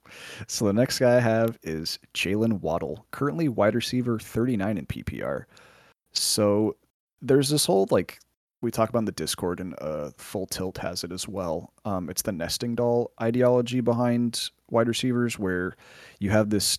[0.47, 5.45] so the next guy I have is Jaylen Waddle, currently wide receiver 39 in PPR.
[6.13, 6.77] So
[7.21, 8.19] there's this whole like
[8.61, 11.73] we talk about in the Discord, and uh, Full Tilt has it as well.
[11.83, 15.75] Um, it's the nesting doll ideology behind wide receivers, where
[16.19, 16.77] you have this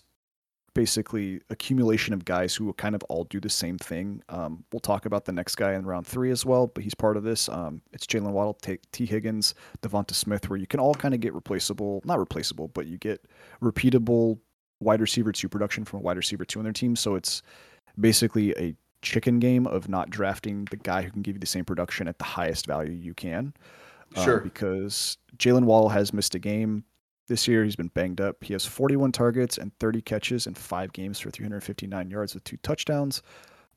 [0.75, 4.23] basically accumulation of guys who kind of all do the same thing.
[4.29, 7.17] Um, we'll talk about the next guy in round three as well, but he's part
[7.17, 7.49] of this.
[7.49, 11.21] Um, it's Jaylen Waddle, T-, Tee Higgins, Devonta Smith, where you can all kind of
[11.21, 13.27] get replaceable, not replaceable, but you get
[13.61, 14.39] repeatable
[14.81, 16.97] wide receiver two production from a wide receiver two on their team.
[16.97, 17.43] So it's
[18.01, 21.65] basically a chicken game of not drafting the guy who can give you the same
[21.65, 23.53] production at the highest value you can.
[24.17, 24.41] Uh, sure.
[24.41, 26.85] because Jaylen Waddle has missed a game
[27.29, 27.65] this year.
[27.65, 28.45] He's been banged up.
[28.45, 32.59] He has 41 targets and 30 catches in five games for 359 yards with two
[32.59, 33.23] touchdowns.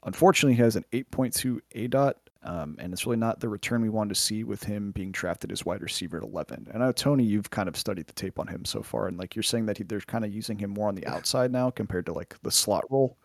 [0.04, 4.14] Unfortunately, he has an 8.2 ADOT, um, and it's really not the return we wanted
[4.14, 6.68] to see with him being drafted as wide receiver at 11.
[6.72, 9.18] And I know, Tony, you've kind of studied the tape on him so far, and
[9.18, 11.72] like you're saying that he, they're kind of using him more on the outside now
[11.72, 13.18] compared to like the slot role.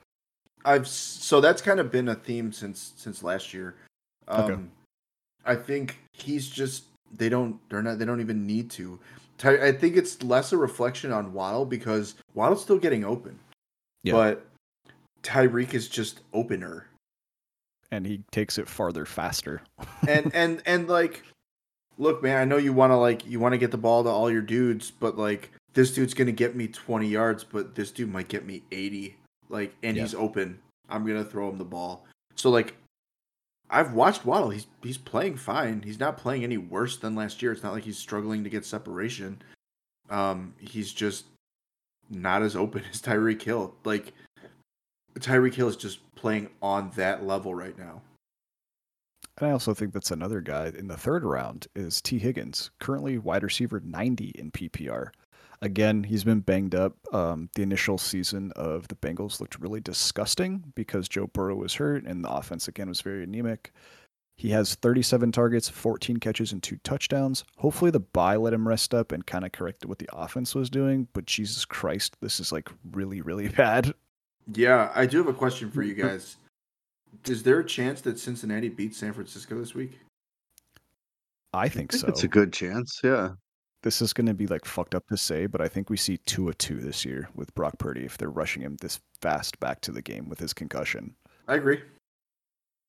[0.65, 3.77] I've so that's kind of been a theme since since last year.
[4.29, 4.61] Um, okay.
[5.45, 6.85] I think he's just
[7.17, 8.99] they don't they're not they don't even need to.
[9.43, 13.39] I think it's less a reflection on Waddle because Waddle's still getting open,
[14.03, 14.13] yeah.
[14.13, 14.47] but
[15.23, 16.87] Tyreek is just opener,
[17.91, 19.63] and he takes it farther faster.
[20.07, 21.25] and and and like,
[21.97, 24.11] look, man, I know you want to like you want to get the ball to
[24.11, 28.13] all your dudes, but like this dude's gonna get me twenty yards, but this dude
[28.13, 29.17] might get me eighty
[29.51, 30.03] like, and yeah.
[30.03, 30.59] he's open.
[30.89, 32.07] I'm gonna throw him the ball.
[32.37, 32.75] So like,
[33.69, 34.51] I've watched Waddle.
[34.51, 35.83] He's he's playing fine.
[35.83, 37.53] He's not playing any worse than last year.
[37.53, 39.43] It's not like he's struggling to get separation.
[40.09, 41.27] Um, he's just
[42.11, 43.75] not as open as Tyreek Hill.
[43.85, 44.13] Like
[45.19, 48.03] Tyreek Hill is just playing on that level right now.
[49.39, 53.17] And I also think that's another guy in the third round is Tee Higgins, currently
[53.19, 55.09] wide receiver 90 in PPR.
[55.63, 56.95] Again, he's been banged up.
[57.13, 62.05] Um, the initial season of the Bengals looked really disgusting because Joe Burrow was hurt
[62.05, 63.73] and the offense again was very anemic.
[64.37, 67.45] He has 37 targets, 14 catches, and two touchdowns.
[67.59, 70.71] Hopefully, the bye let him rest up and kind of corrected what the offense was
[70.71, 71.09] doing.
[71.13, 73.93] But Jesus Christ, this is like really, really bad.
[74.55, 76.37] Yeah, I do have a question for you guys.
[77.27, 80.01] is there a chance that Cincinnati beats San Francisco this week?
[81.53, 82.09] I think, I think so.
[82.09, 82.99] It's a good chance.
[83.05, 83.33] Yeah
[83.83, 86.19] this is going to be like fucked up to say, but I think we see
[86.19, 89.81] two a two this year with Brock Purdy if they're rushing him this fast back
[89.83, 91.15] to the game with his concussion.
[91.49, 91.81] I agree.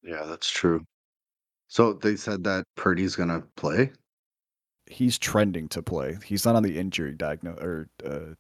[0.04, 0.84] Yeah, that's true.
[1.67, 3.91] So they said that Purdy's going to play.
[4.88, 6.17] He's trending to play.
[6.25, 8.34] He's not on the injury diagnosis or uh,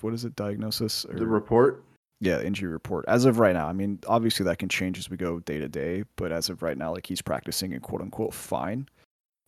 [0.00, 1.84] what is it diagnosis or the report.
[2.20, 3.04] Yeah, injury report.
[3.08, 5.68] As of right now, I mean, obviously that can change as we go day to
[5.68, 8.88] day, but as of right now, like he's practicing and quote unquote fine,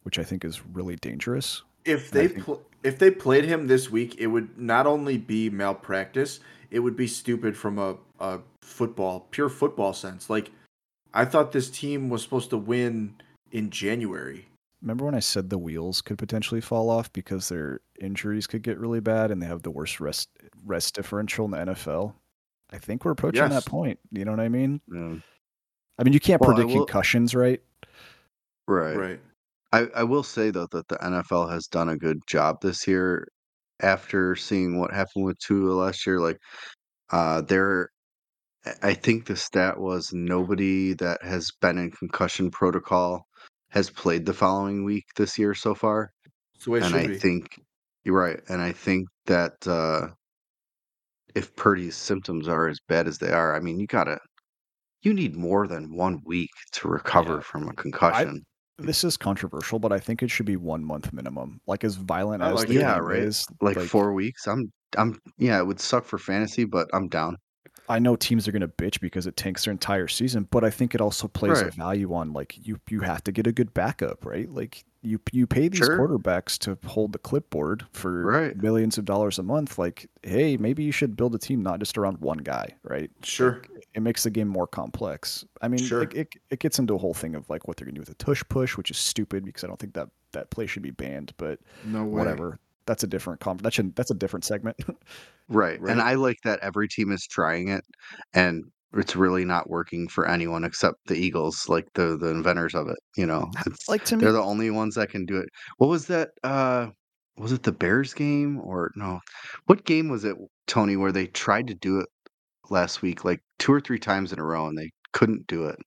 [0.02, 2.44] which I think is really dangerous if they think...
[2.44, 6.40] pl- if they played him this week, it would not only be malpractice,
[6.70, 10.28] it would be stupid from a, a football pure football sense.
[10.28, 10.50] Like
[11.14, 13.14] I thought this team was supposed to win
[13.50, 14.46] in January.
[14.80, 18.78] Remember when I said the wheels could potentially fall off because their injuries could get
[18.78, 20.28] really bad and they have the worst rest
[20.64, 22.14] rest differential in the NFL?
[22.72, 23.52] I think we're approaching yes.
[23.52, 24.00] that point.
[24.10, 24.80] You know what I mean?
[24.92, 25.14] Yeah.
[25.98, 26.84] I mean, you can't well, predict will...
[26.84, 27.62] concussions, right?
[28.66, 28.96] Right.
[28.96, 29.20] Right.
[29.72, 33.26] I, I will say though that the NFL has done a good job this year
[33.80, 36.20] after seeing what happened with Tua last year.
[36.20, 36.38] Like,
[37.10, 37.90] uh, there,
[38.82, 43.26] I think the stat was nobody that has been in concussion protocol
[43.70, 46.12] has played the following week this year so far.
[46.58, 47.18] So and I be.
[47.18, 47.58] think
[48.04, 50.08] you're right, and I think that uh,
[51.34, 54.18] if Purdy's symptoms are as bad as they are, I mean, you gotta,
[55.00, 57.40] you need more than one week to recover yeah.
[57.40, 58.44] from a concussion
[58.86, 61.60] this is controversial, but I think it should be one month minimum.
[61.66, 63.18] Like as violent oh, as like the yeah, right.
[63.18, 64.46] Is, like, like, four weeks.
[64.46, 67.36] I'm I'm yeah, it would suck for fantasy, but I'm down.
[67.88, 70.94] I know teams are gonna bitch because it tanks their entire season, but I think
[70.94, 71.68] it also plays right.
[71.68, 74.48] a value on like you you have to get a good backup, right?
[74.48, 75.98] Like you you pay these sure.
[75.98, 78.56] quarterbacks to hold the clipboard for right.
[78.56, 79.78] millions of dollars a month.
[79.78, 83.10] Like, hey, maybe you should build a team not just around one guy, right?
[83.24, 83.62] Sure.
[83.74, 85.44] Like, it makes the game more complex.
[85.60, 86.02] I mean, sure.
[86.02, 88.10] it, it, it gets into a whole thing of like what they're gonna do with
[88.10, 90.92] a tush push, which is stupid because I don't think that that play should be
[90.92, 91.32] banned.
[91.36, 92.18] But no way.
[92.20, 92.58] whatever.
[92.86, 94.76] That's a different com- that should that's a different segment.
[95.48, 95.80] right.
[95.80, 95.90] right.
[95.90, 97.84] And I like that every team is trying it,
[98.34, 102.88] and it's really not working for anyone except the Eagles, like the the inventors of
[102.88, 102.98] it.
[103.16, 105.48] You know, it's, like to me, they're the only ones that can do it.
[105.78, 106.30] What was that?
[106.42, 106.88] uh
[107.36, 109.20] Was it the Bears game or no?
[109.66, 112.08] What game was it, Tony, where they tried to do it
[112.70, 115.78] last week, like two or three times in a row, and they couldn't do it.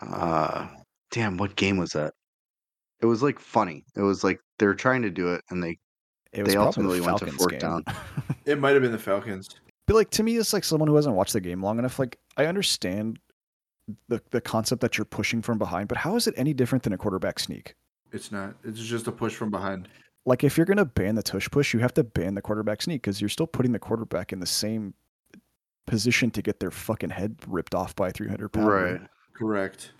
[0.00, 0.66] Uh,
[1.10, 2.12] damn, what game was that?
[3.00, 3.84] It was like funny.
[3.96, 5.78] It was like they were trying to do it, and they
[6.32, 7.60] they ultimately the went to fourth game.
[7.60, 7.84] down.
[8.44, 9.48] it might have been the Falcons.
[9.90, 11.98] But like to me, it's like someone who hasn't watched the game long enough.
[11.98, 13.18] Like I understand
[14.06, 16.92] the the concept that you're pushing from behind, but how is it any different than
[16.92, 17.74] a quarterback sneak?
[18.12, 18.54] It's not.
[18.62, 19.88] It's just a push from behind.
[20.24, 23.02] Like if you're gonna ban the tush push, you have to ban the quarterback sneak
[23.02, 24.94] because you're still putting the quarterback in the same
[25.88, 28.68] position to get their fucking head ripped off by 300 pound.
[28.68, 29.00] Right.
[29.34, 29.90] Correct.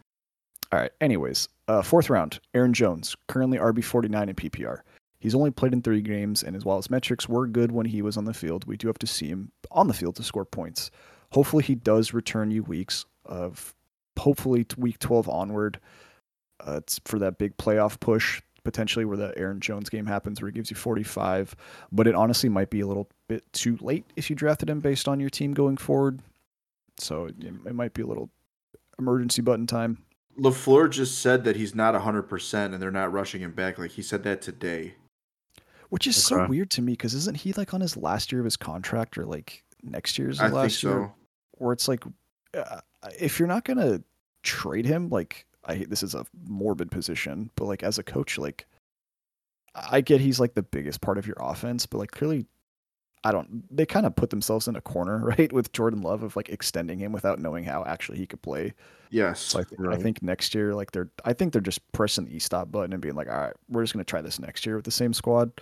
[0.71, 0.93] All right.
[1.01, 4.83] Anyways, uh, fourth round, Aaron Jones, currently RB 49 in PPR.
[5.21, 8.17] He's only played in three games, and as while metrics were good when he was
[8.17, 10.91] on the field, we do have to see him on the field to score points.
[11.33, 13.75] Hopefully, he does return you weeks of
[14.19, 15.79] hopefully week 12 onward.
[16.67, 20.51] Uh, it's for that big playoff push potentially where the Aaron Jones game happens where
[20.51, 21.55] he gives you 45.
[21.93, 25.09] But it honestly might be a little bit too late if you drafted him based
[25.09, 26.21] on your team going forward.
[26.99, 28.31] So it, it might be a little
[28.99, 29.99] emergency button time.
[30.39, 33.79] Lafleur just said that he's not hundred percent, and they're not rushing him back.
[33.79, 34.95] Like he said that today.
[35.91, 38.45] Which is so weird to me because isn't he like on his last year of
[38.45, 41.13] his contract or like next year's I the think last year?
[41.59, 42.05] Where it's like,
[42.55, 42.81] uh,
[43.19, 44.03] if you're not gonna
[44.43, 48.39] trade him, like I hate this is a morbid position, but like as a coach,
[48.39, 48.67] like
[49.75, 52.47] I get he's like the biggest part of your offense, but like clearly,
[53.23, 53.65] I don't.
[53.75, 56.99] They kind of put themselves in a corner, right, with Jordan Love of like extending
[56.99, 58.75] him without knowing how actually he could play.
[59.11, 59.41] Yes.
[59.41, 62.37] So I, th- I think next year, like they're, I think they're just pressing the
[62.37, 64.77] e stop button and being like, all right, we're just gonna try this next year
[64.77, 65.53] with the same squad.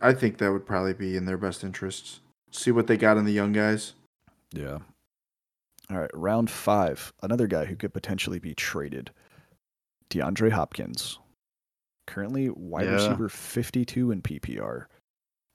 [0.00, 2.20] I think that would probably be in their best interests.
[2.50, 3.94] See what they got in the young guys.
[4.52, 4.78] Yeah.
[5.90, 7.12] All right, round five.
[7.22, 9.10] Another guy who could potentially be traded.
[10.10, 11.18] DeAndre Hopkins.
[12.06, 12.94] Currently wide Yeah.
[12.94, 14.86] receiver 52 in PPR.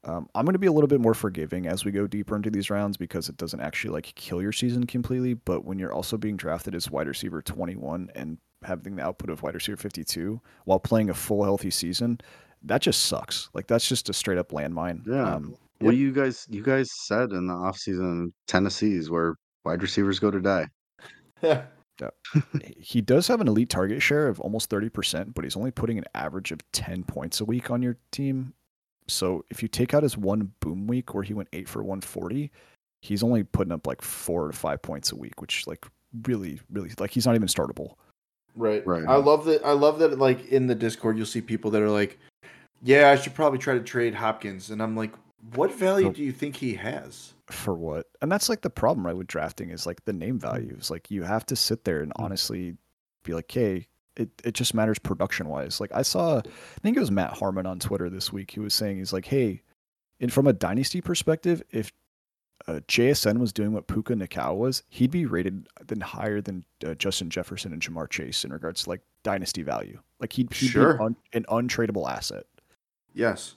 [0.06, 2.50] Um, I'm going to be a little bit more forgiving as we go deeper into
[2.50, 5.34] these rounds because it doesn't actually like kill your season completely.
[5.34, 9.42] But when you're also being drafted as wide receiver 21 and having the output of
[9.44, 12.20] wide receiver 52 while playing a full healthy season,
[12.64, 13.50] that just sucks.
[13.54, 15.06] Like that's just a straight up landmine.
[15.08, 15.36] Yeah.
[15.36, 20.32] Um, Well, you guys, you guys said in the offseason Tennessee's where wide receivers go
[20.32, 20.68] to die.
[21.42, 21.64] yeah.
[22.78, 26.06] he does have an elite target share of almost 30%, but he's only putting an
[26.16, 28.54] average of 10 points a week on your team.
[29.08, 32.52] So if you take out his one boom week where he went 8 for 140,
[33.02, 35.86] he's only putting up like 4 to 5 points a week, which like
[36.24, 37.96] really really like he's not even startable.
[38.56, 38.86] Right.
[38.86, 39.06] Right.
[39.08, 39.64] I love that.
[39.64, 40.18] I love that.
[40.20, 42.20] Like in the Discord, you'll see people that are like,
[42.82, 45.14] "Yeah, I should probably try to trade Hopkins," and I'm like,
[45.56, 48.08] "What value do you think he has?" For what?
[48.22, 50.92] And that's like the problem right with drafting is like the name values.
[50.92, 52.24] Like you have to sit there and Mm.
[52.24, 52.78] honestly
[53.24, 57.00] be like, "Hey, it, it just matters production wise." Like I saw I think it
[57.00, 58.52] was Matt Harmon on Twitter this week.
[58.52, 59.64] He was saying he's like, "Hey,
[60.20, 61.92] and from a dynasty perspective, if
[62.68, 66.94] uh, JSN was doing what Puka Nacua was, he'd be rated then higher than uh,
[66.94, 69.98] Justin Jefferson and Ja'Marr Chase in regards to like dynasty value.
[70.20, 70.96] Like he'd, he'd Sure.
[70.98, 72.46] be un, an untradeable asset,
[73.14, 73.56] Yes.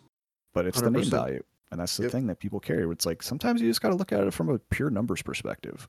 [0.54, 2.12] but it's the name value, and that's the Yep.
[2.12, 2.84] thing that people carry.
[2.84, 5.22] Where it's like sometimes you just got to look at it from a pure numbers
[5.22, 5.88] perspective.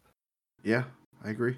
[0.64, 0.86] Yeah,
[1.24, 1.58] I agree.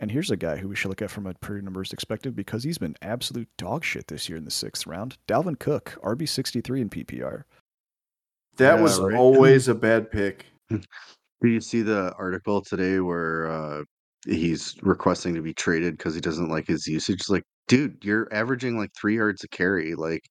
[0.00, 2.64] And here's a guy who we should look at from a pure numbers perspective because
[2.64, 5.16] he's been absolute dog shit this year in the sixth round.
[5.28, 7.44] Dalvin Cook, RB sixty three in PPR.
[8.56, 9.14] That Yeah, was right.
[9.16, 10.46] always a bad pick.
[10.68, 13.82] Do you see the article today where uh,
[14.26, 17.28] he's requesting to be traded because he doesn't like his usage?
[17.28, 19.94] Like, dude, you're averaging like three yards a carry.
[19.94, 20.22] Like,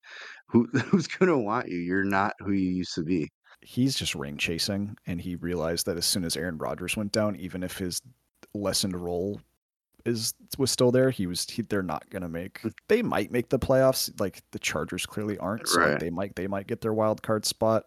[0.52, 1.78] who who's gonna want you?
[1.80, 3.30] You're not who you used to be.
[3.62, 7.36] he's just ring chasing and he realized that as soon as Aaron Rodgers went down,
[7.36, 8.00] even if his
[8.54, 9.40] lessened role
[10.04, 13.60] is was still there, he was he, they're not gonna make they might make the
[13.60, 14.12] playoffs.
[14.20, 15.68] Like the Chargers clearly aren't.
[15.68, 16.00] So like, Right.
[16.00, 17.86] they might they might get their wild card spot.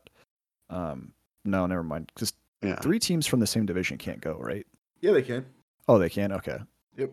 [0.71, 1.13] Um
[1.45, 2.11] no, never mind.
[2.15, 2.77] Because Yeah.
[2.81, 4.67] three teams from the same division can't go, right?
[5.01, 5.45] Yeah, they can.
[5.89, 6.33] Oh, they can?
[6.33, 6.59] Okay.
[6.97, 7.13] Yep.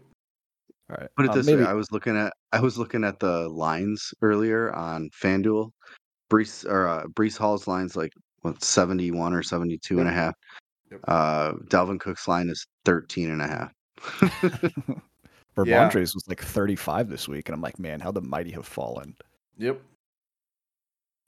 [0.91, 1.09] All right.
[1.15, 3.47] Put it Um, this maybe way: I was looking at I was looking at the
[3.49, 5.71] lines earlier on FanDuel.
[6.29, 10.33] Breece or uh, Breece Hall's lines like what 71 or 72 and a half.
[10.89, 10.99] Yep.
[11.07, 13.73] Uh, Dalvin Cook's line is 13 and a half.
[15.57, 15.89] Yeah.
[15.89, 19.15] Rhamondre's was like 35 this week, and I'm like, man, how the mighty have fallen.
[19.57, 19.81] Yep.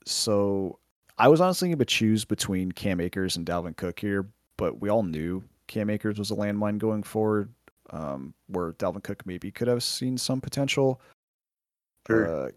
[0.06, 0.80] So
[1.18, 4.90] I was honestly going to choose between Cam Akers and Dalvin Cook here, but we
[4.90, 7.54] all knew Cam Akers was a landmine going forward,
[7.90, 11.02] um, where Dalvin Cook maybe could have seen some potential.
[12.08, 12.46] Sure.
[12.46, 12.50] Uh,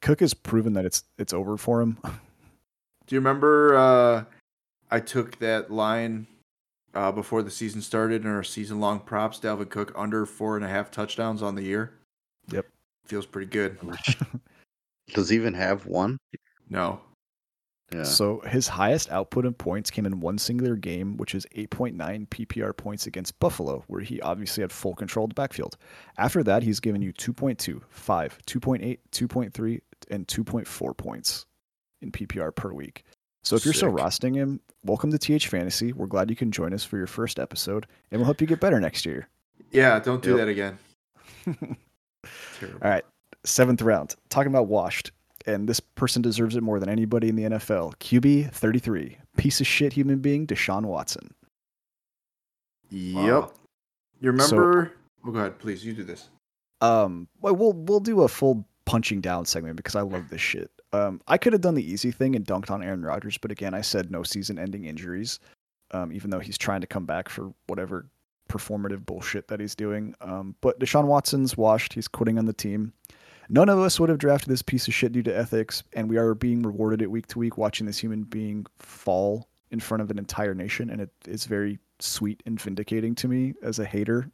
[0.00, 1.98] Cook has proven that it's it's over for him.
[2.02, 4.24] Do you remember uh,
[4.90, 6.26] I took that line
[6.94, 9.40] uh, before the season started in our season long props?
[9.40, 11.94] Dalvin Cook under four and a half touchdowns on the year.
[12.50, 12.66] Yep.
[13.06, 13.78] Feels pretty good.
[15.14, 16.18] Does he even have one?
[16.68, 17.00] No.
[17.92, 18.02] Yeah.
[18.02, 22.76] So his highest output in points came in one singular game, which is 8.9 PPR
[22.76, 25.76] points against Buffalo, where he obviously had full control of the backfield.
[26.18, 29.80] After that, he's given you 2.2, 5, 2.8, 2.3,
[30.10, 31.46] and 2.4 points
[32.02, 33.04] in PPR per week.
[33.42, 33.98] So if you're still Sick.
[33.98, 35.94] rosting him, welcome to TH Fantasy.
[35.94, 38.60] We're glad you can join us for your first episode, and we'll help you get
[38.60, 39.28] better next year.
[39.70, 40.38] Yeah, don't do Yep.
[40.38, 40.78] that again.
[42.62, 43.04] All right,
[43.44, 44.14] seventh round.
[44.28, 45.12] Talking about washed,
[45.48, 47.94] and this person deserves it more than anybody in the NFL.
[47.96, 51.34] QB 33, piece of shit human being, Deshaun Watson.
[52.90, 53.24] Yep.
[53.24, 53.52] Wow.
[54.20, 54.92] You remember?
[55.24, 55.84] oh, go ahead, please.
[55.84, 56.28] You do this.
[56.80, 60.70] Um, well, we'll we'll do a full punching down segment because I love this shit.
[60.92, 63.74] Um, I could have done the easy thing and dunked on Aaron Rodgers, but again,
[63.74, 65.38] I said no season-ending injuries.
[65.90, 68.06] Um, even though he's trying to come back for whatever
[68.50, 70.14] performative bullshit that he's doing.
[70.20, 71.94] Um, but Deshaun Watson's washed.
[71.94, 72.92] He's quitting on the team.
[73.48, 76.18] None of us would have drafted this piece of shit due to ethics, and we
[76.18, 80.10] are being rewarded it week to week watching this human being fall in front of
[80.10, 84.30] an entire nation, and it is very sweet and vindicating to me as a hater.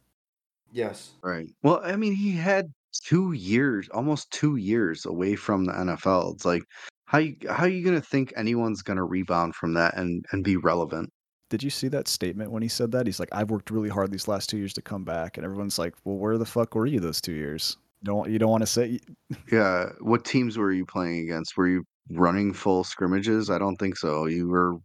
[0.71, 1.13] Yes.
[1.23, 1.47] Right.
[1.63, 6.35] Well, I mean, he had two years, almost two years away from the NFL.
[6.35, 6.63] It's like,
[7.05, 10.57] how you how are you gonna think anyone's gonna rebound from that and and be
[10.57, 11.11] relevant?
[11.49, 13.05] Did you see that statement when he said that?
[13.05, 15.77] He's like, I've worked really hard these last two years to come back, and everyone's
[15.79, 17.77] like, Well, where the fuck were you those two years?
[18.05, 18.99] Don't you don't want to say?
[19.51, 19.89] Yeah.
[19.99, 21.57] What teams were you playing against?
[21.57, 23.49] Were you running full scrimmages?
[23.49, 24.27] I don't think so.
[24.27, 24.77] You were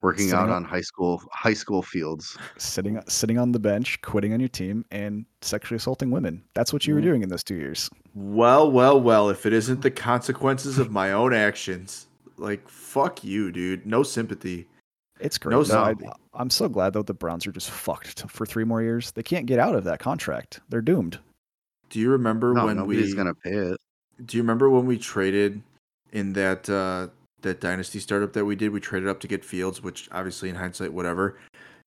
[0.00, 2.36] working Sitting out on- on high school high school fields.
[2.58, 6.44] sitting sitting on the bench, quitting on your team, and sexually assaulting women.
[6.54, 7.04] That's what you were Mm.
[7.04, 7.90] doing in those two years.
[8.14, 9.28] Well, well, well.
[9.30, 12.06] If it isn't the consequences of my own actions,
[12.36, 13.86] like fuck you, dude.
[13.86, 14.68] No sympathy.
[15.20, 15.50] It's great.
[15.52, 15.82] No though.
[15.82, 16.10] I, sympathy.
[16.34, 19.10] I'm so glad though the Browns are just fucked t- for three more years.
[19.12, 20.60] They can't get out of that contract.
[20.68, 21.18] They're doomed.
[21.90, 23.16] Do you remember No, when nobody's we?
[23.16, 23.76] gonna pay it.
[24.24, 25.62] Do you remember when we traded
[26.12, 27.08] in that uh,
[27.42, 28.70] that dynasty startup that we did?
[28.70, 31.38] We traded up to get Fields, which obviously in hindsight, whatever.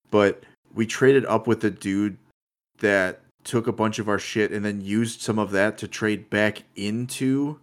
[0.09, 0.43] But
[0.73, 2.17] we traded up with a dude
[2.79, 6.29] that took a bunch of our shit and then used some of that to trade
[6.29, 7.59] back into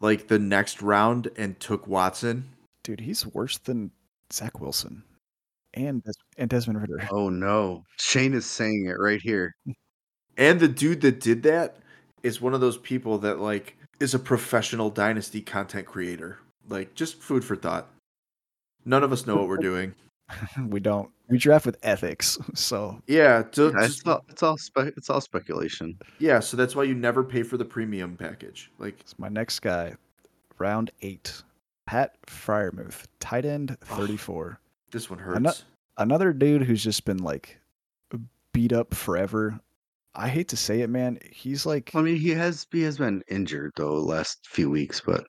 [0.00, 2.48] like the next round and took Watson.
[2.84, 3.90] Dude, he's worse than
[4.32, 5.02] Zach Wilson
[5.74, 7.08] and Des- and Desmond Ridder.
[7.10, 7.82] Oh no.
[7.98, 9.54] Shane is saying it right here.
[10.36, 11.76] And the dude that did that
[12.22, 16.38] is one of those people that like is a professional dynasty content creator.
[16.68, 17.88] Like just food for thought.
[18.84, 19.94] None of us know what we're doing.
[20.68, 21.10] we don't.
[21.28, 22.38] We draft with ethics.
[22.54, 25.98] So Yeah, ju- Yeah, just- it's all it's all spe- it's all speculation.
[26.18, 26.40] yeah.
[26.40, 28.70] So that's why you never pay for the premium package.
[28.78, 29.94] Like, it's my next guy,
[30.58, 31.42] round eight,
[31.86, 33.96] Pat Freiermuth, tight end, Oh.
[33.96, 34.60] 34.
[34.90, 35.64] this one I'm hurts.
[35.98, 37.58] Another dude who's just been like
[38.52, 39.58] beat up forever.
[40.16, 41.18] I hate to say it, man.
[41.30, 45.26] He's like I mean, he has he has been injured though last few weeks, but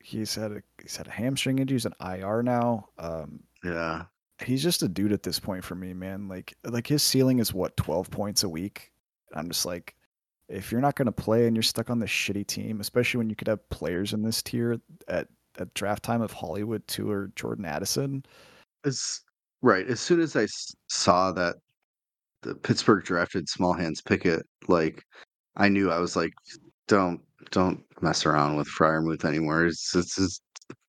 [0.00, 1.76] he's had a he's had a hamstring injury.
[1.76, 2.88] He's an IR now.
[2.98, 4.04] Um, yeah,
[4.44, 6.28] he's just a dude at this point for me, man.
[6.28, 8.92] Like like his ceiling is what twelve points a week.
[9.34, 9.94] I'm just like,
[10.48, 13.36] if you're not gonna play and you're stuck on this shitty team, especially when you
[13.36, 17.64] could have players in this tier at at draft time of Hollywood too or Jordan
[17.64, 18.24] Addison.
[18.84, 19.22] it's
[19.62, 19.86] right.
[19.86, 20.46] As soon as I
[20.88, 21.56] saw that
[22.46, 25.02] the Pittsburgh drafted Small Hands Pickett, like
[25.56, 26.32] I knew I was like,
[26.88, 27.20] don't
[27.50, 29.66] don't mess around with Freiermuth anymore.
[29.66, 30.40] It's it's it's,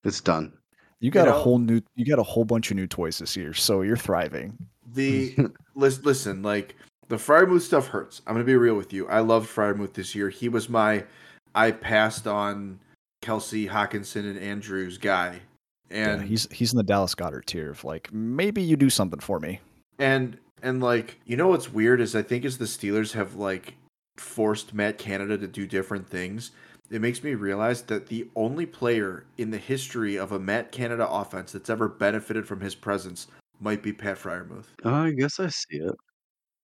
[0.04, 0.54] it's done.
[1.00, 3.36] You got know- a whole new you got a whole bunch of new toys this
[3.36, 4.58] year, so you're thriving.
[4.94, 5.36] The
[5.76, 6.76] listen, listen, like
[7.08, 8.22] the Freiermuth stuff hurts.
[8.28, 9.08] I'm gonna be real with you.
[9.08, 10.30] I loved Freiermuth this year.
[10.30, 11.04] He was my
[11.56, 12.80] I passed on
[13.24, 15.42] Kelce Hockenson and Andrews guy,
[15.90, 19.20] and yeah, he's he's in the Dallas Goedert tier of like maybe you do something
[19.20, 19.60] for me.
[20.00, 23.76] And and like you know what's weird is I think as the Steelers have like
[24.18, 26.52] forced Matt Canada to do different things,
[26.90, 31.08] it makes me realize that the only player in the history of a Matt Canada
[31.08, 33.28] offense that's ever benefited from his presence
[33.60, 34.66] might be Pat Freiermuth.
[34.84, 35.96] Oh, I guess I see it.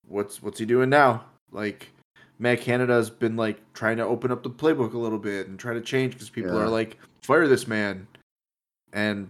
[0.08, 1.26] What's what's he doing now?
[1.52, 1.90] Like
[2.40, 5.58] Matt Canada has been like trying to open up the playbook a little bit and
[5.60, 6.62] try to change because people Yeah.
[6.64, 8.08] are like fire this man.
[8.92, 9.30] And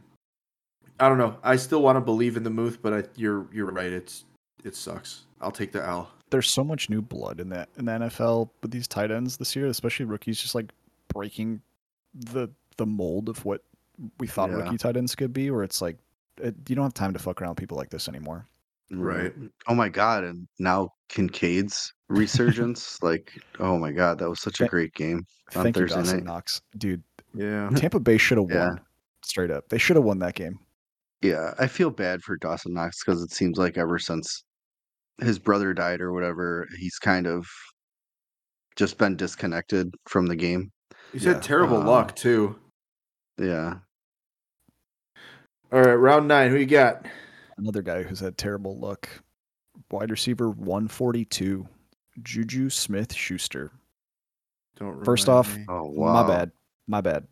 [1.00, 1.38] I don't know.
[1.44, 3.92] I still want to believe in the Muth, but I, you're you're right.
[3.92, 4.26] It's
[4.64, 5.26] it sucks.
[5.42, 6.10] I'll take the L.
[6.30, 9.56] There's so much new blood in that in the NFL with these tight ends this
[9.56, 10.72] year, especially rookies just like
[11.14, 11.62] breaking
[12.14, 12.48] the
[12.78, 13.62] the mold of what
[14.20, 14.58] we thought Yeah.
[14.58, 15.52] rookie tight ends could be.
[15.52, 15.98] Where it's like
[16.42, 18.48] it, you don't have time to fuck around with people like this anymore.
[18.92, 19.32] Right.
[19.32, 19.48] Mm-hmm.
[19.68, 20.24] Oh my god!
[20.24, 22.98] And now Kincaid's resurgence.
[23.04, 25.26] like, oh my god, that was such a great game
[25.56, 26.26] on Thank you, Thursday Dawson night.
[26.26, 27.04] Knox, dude.
[27.36, 27.70] Yeah.
[27.76, 28.70] Tampa Bay should have Yeah.
[28.70, 28.82] won
[29.24, 29.70] straight up.
[29.70, 30.60] They should have won that game.
[31.24, 34.44] Yeah, I feel bad for Dawson Knox because it seems like ever since
[35.22, 37.48] his brother died or whatever, he's kind of
[38.76, 40.72] just been disconnected from the game.
[41.12, 41.34] He's Yeah.
[41.36, 42.60] had terrible Uh, luck too.
[43.38, 43.80] Yeah.
[45.72, 46.52] All right, round nine.
[46.52, 47.06] Who you got?
[47.58, 49.08] Another guy who's had terrible luck.
[49.92, 51.68] Wide receiver 142,
[52.22, 53.72] Juju Smith Schuster.
[54.76, 55.66] Don't First off, me.
[55.70, 56.14] Oh wow.
[56.14, 56.52] My bad.
[56.88, 57.28] My bad.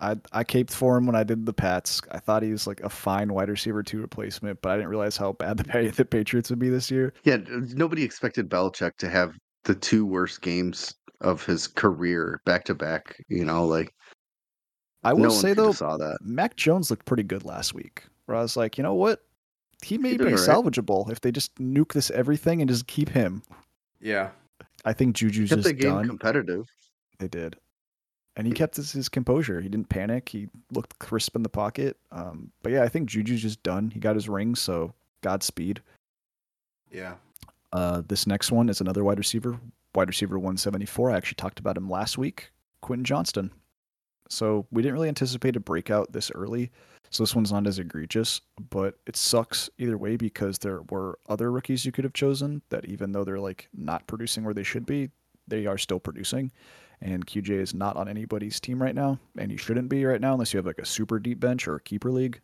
[0.00, 2.00] I I caped for him when I did the Pats.
[2.10, 5.16] I thought he was like a fine wide receiver two replacement, but I didn't realize
[5.16, 7.12] how bad the, the Patriots would be this year.
[7.24, 7.38] Yeah,
[7.74, 9.34] nobody expected Belichick to have
[9.64, 13.22] the two worst games of his career back to back.
[13.28, 13.92] You know, like
[15.04, 16.18] I will no say one though, saw that.
[16.22, 18.04] Mac Jones looked pretty good last week.
[18.26, 19.22] Where I was like, you know what,
[19.82, 20.38] he may did be all right.
[20.38, 23.42] salvageable if they just nuke this everything and just keep him.
[24.00, 24.30] Yeah.
[24.84, 26.06] I think Juju's Kept just the game done.
[26.08, 26.66] competitive.
[27.18, 27.56] They did.
[28.40, 29.60] And he kept his, his composure.
[29.60, 30.30] He didn't panic.
[30.30, 31.98] He looked crisp in the pocket.
[32.10, 33.90] Um, but yeah, I think Juju's just done.
[33.90, 35.82] He got his ring, so Godspeed.
[36.90, 37.16] Yeah.
[37.70, 39.60] Uh, this next one is another wide receiver,
[39.94, 41.10] wide receiver 174.
[41.10, 43.50] I actually talked about him last week, Quentin Johnston.
[44.30, 46.70] So we didn't really anticipate a breakout this early.
[47.10, 51.52] So this one's not as egregious, but it sucks either way because there were other
[51.52, 54.86] rookies you could have chosen that even though they're like not producing where they should
[54.86, 55.10] be,
[55.46, 56.50] they are still producing.
[57.02, 60.34] And QJ is not on anybody's team right now, and he shouldn't be right now
[60.34, 62.40] unless you have like a super deep bench or a keeper league.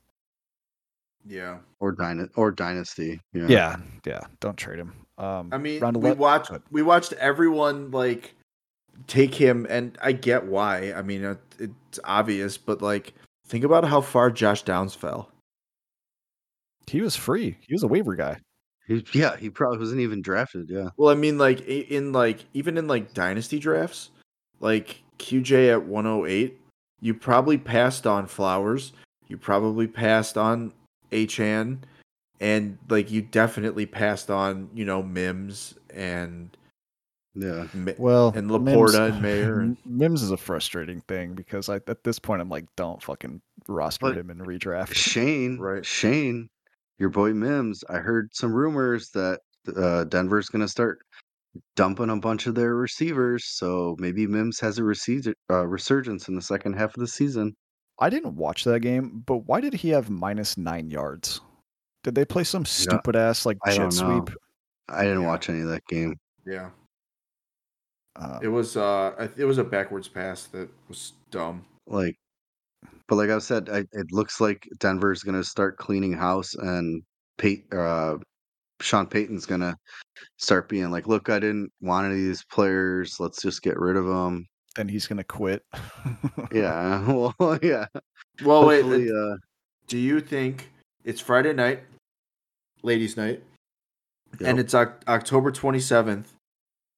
[1.26, 1.58] Yeah.
[1.80, 3.20] Or dyna- or dynasty.
[3.34, 3.46] Yeah.
[3.48, 3.76] Yeah,
[4.06, 4.20] yeah.
[4.40, 4.94] Don't trade him.
[5.18, 6.62] Um, I mean, round we watched Good.
[6.70, 8.34] we watched everyone like
[9.06, 10.92] take him, and I get why.
[10.92, 13.14] I mean, it, it's obvious, but like,
[13.46, 15.30] think about how far Josh Downs fell.
[16.86, 17.56] He was free.
[17.60, 18.38] He was a waiver guy.
[18.86, 20.70] He, yeah, he probably wasn't even drafted.
[20.70, 20.90] Yeah.
[20.96, 24.10] Well, I mean, like in like even in like dynasty drafts,
[24.60, 26.58] like QJ at 108,
[27.00, 28.92] you probably passed on Flowers,
[29.28, 30.72] you probably passed on
[31.12, 31.78] Achane,
[32.40, 36.56] and like you definitely passed on you know Mims and
[37.34, 37.66] Yeah.
[37.98, 42.02] Well, and Mims- Laporta and Mayer and- Mims is a frustrating thing because I, at
[42.04, 44.94] this point I'm like, don't fucking roster But- him and redraft.
[44.94, 45.84] Shane, Right.
[45.84, 46.48] Shane,
[46.98, 47.84] your boy Mims.
[47.88, 49.40] I heard some rumors that
[49.76, 51.00] uh, Denver's going to start
[51.76, 56.34] dumping a bunch of their receivers, so maybe Mims has a receiver, uh, resurgence in
[56.34, 57.54] the second half of the season.
[57.98, 61.40] I didn't watch that game, but why did he have minus nine yards?
[62.04, 64.24] Did they play some stupid ass like I jet don't know.
[64.24, 64.36] sweep?
[64.88, 65.26] I didn't Yeah.
[65.28, 66.14] watch any of that game.
[66.46, 66.70] yeah,
[68.14, 71.64] Uh, it was uh it was a backwards pass that was dumb.
[71.86, 72.16] Like,
[73.08, 77.02] but like I said, I, it looks like Denver's going to start cleaning house, and
[77.38, 78.16] Pate, uh,
[78.80, 79.76] Sean Payton's going to
[80.38, 83.16] start being like, "Look, I didn't want any of these players.
[83.18, 84.46] Let's just get rid of them."
[84.76, 85.64] then he's gonna quit.
[86.52, 87.86] Yeah, well, yeah.
[88.44, 89.36] Well, wait, Hopefully, uh, uh,
[89.88, 90.70] do you think
[91.04, 91.82] it's Friday night,
[92.82, 93.42] ladies' night,
[94.44, 96.26] and it's Oc- October 27th?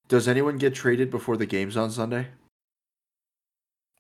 [0.09, 2.29] Does anyone get traded before the games on Sunday?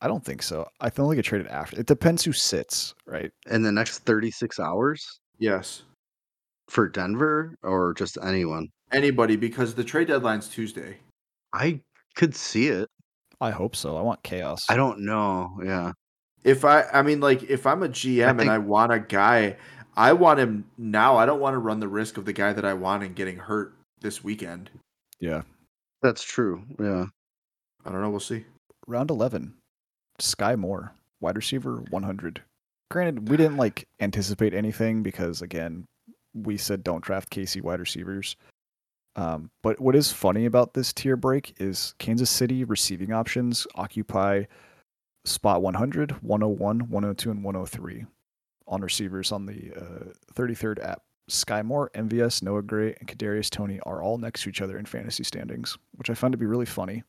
[0.00, 0.68] I don't think so.
[0.80, 1.78] I think they'll get traded after.
[1.78, 3.30] It depends who sits, right?
[3.50, 5.82] in the next 36 hours Yes.
[6.68, 8.68] For Denver or just anyone.
[8.92, 10.98] Anybody, because the trade deadline's Tuesday.
[11.52, 11.80] I
[12.14, 12.88] could see it.
[13.40, 13.96] I hope so.
[13.96, 14.64] I want chaos.
[14.68, 15.60] I don't know.
[15.64, 15.92] Yeah.
[16.44, 19.56] If I, I mean, like, if I'm a GM and think- I want a guy,
[19.96, 21.16] I want him now.
[21.16, 23.36] I don't want to run the risk of the guy that I want and getting
[23.36, 24.70] hurt this weekend.
[25.20, 25.42] Yeah.
[26.02, 26.62] That's true.
[26.78, 27.06] Yeah.
[27.84, 28.10] I don't know.
[28.10, 28.44] We'll see.
[28.86, 29.54] Round eleven,
[30.18, 32.42] Sky Moore, wide receiver, one hundred.
[32.90, 35.84] Granted, we didn't like anticipate anything because again,
[36.44, 38.36] we said don't draft KC wide receivers.
[39.16, 44.44] Um, but what is funny about this tier break is Kansas City receiving options occupy
[45.24, 48.06] spot 100, 101, 102, and 103
[48.68, 51.02] on receivers on the uh, 33rd app.
[51.28, 54.86] Sky Moore, MVS, Noah Gray, and Kadarius Toney are all next to each other in
[54.86, 57.02] fantasy standings, which I find to be really funny.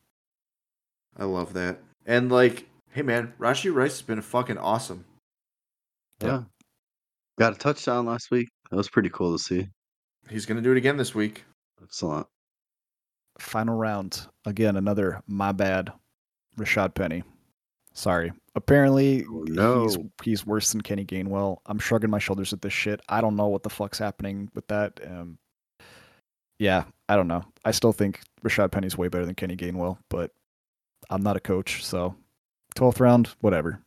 [1.16, 1.80] I love that.
[2.06, 5.04] And like, hey man, Rashee Rice has been fucking awesome.
[6.22, 6.42] Yeah.
[7.38, 8.48] Got a touchdown last week.
[8.70, 9.68] That was pretty cool to see.
[10.28, 11.44] He's gonna do it again this week.
[11.82, 12.26] Excellent.
[13.38, 14.26] Final round.
[14.46, 15.92] Again, another my bad.
[16.58, 17.22] Rashad Penny.
[17.94, 18.32] Sorry.
[18.54, 19.54] Apparently Oh, he's
[19.96, 20.10] no.
[20.22, 21.58] he's worse than Kenny Gainwell.
[21.66, 23.00] I'm shrugging my shoulders at this shit.
[23.08, 25.00] I don't know what the fuck's happening with that.
[25.04, 25.38] Um,
[26.58, 27.44] yeah, I don't know.
[27.64, 30.30] I still think Rashad Penny's way better than Kenny Gainwell, but
[31.08, 32.14] I'm not a coach, so
[32.76, 33.80] 12th round, whatever.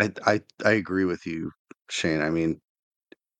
[0.00, 1.52] I, I I agree with you,
[1.90, 2.22] Shane.
[2.22, 2.60] I mean,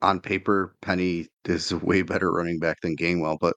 [0.02, 3.54] on paper, Penny is a way better running back than Gainwell, but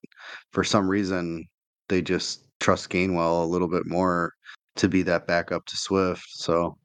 [0.51, 1.45] for some reason,
[1.89, 4.31] they just trust Gainwell a little bit more
[4.77, 6.23] to be that backup to Swift.
[6.29, 6.77] So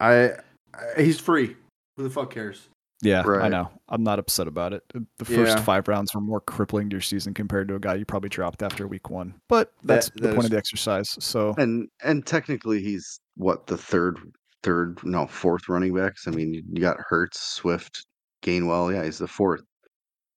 [0.00, 0.32] I,
[0.74, 1.56] I he's free.
[1.96, 2.68] Who the fuck cares?
[3.00, 3.70] Yeah, I know.
[3.88, 4.82] I'm not upset about it.
[5.18, 5.62] The first Yeah.
[5.62, 8.60] five rounds were more crippling to your season compared to a guy you probably dropped
[8.60, 9.34] after week one.
[9.48, 11.08] But That- that's the that point is- of the exercise.
[11.20, 14.18] So and and technically, he's what the third
[14.64, 16.26] third no fourth running backs.
[16.26, 18.04] I mean, you got Hurts, Swift,
[18.42, 18.92] Gainwell.
[18.94, 19.62] Yeah, he's the fourth.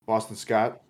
[0.06, 0.82] Boston Scott.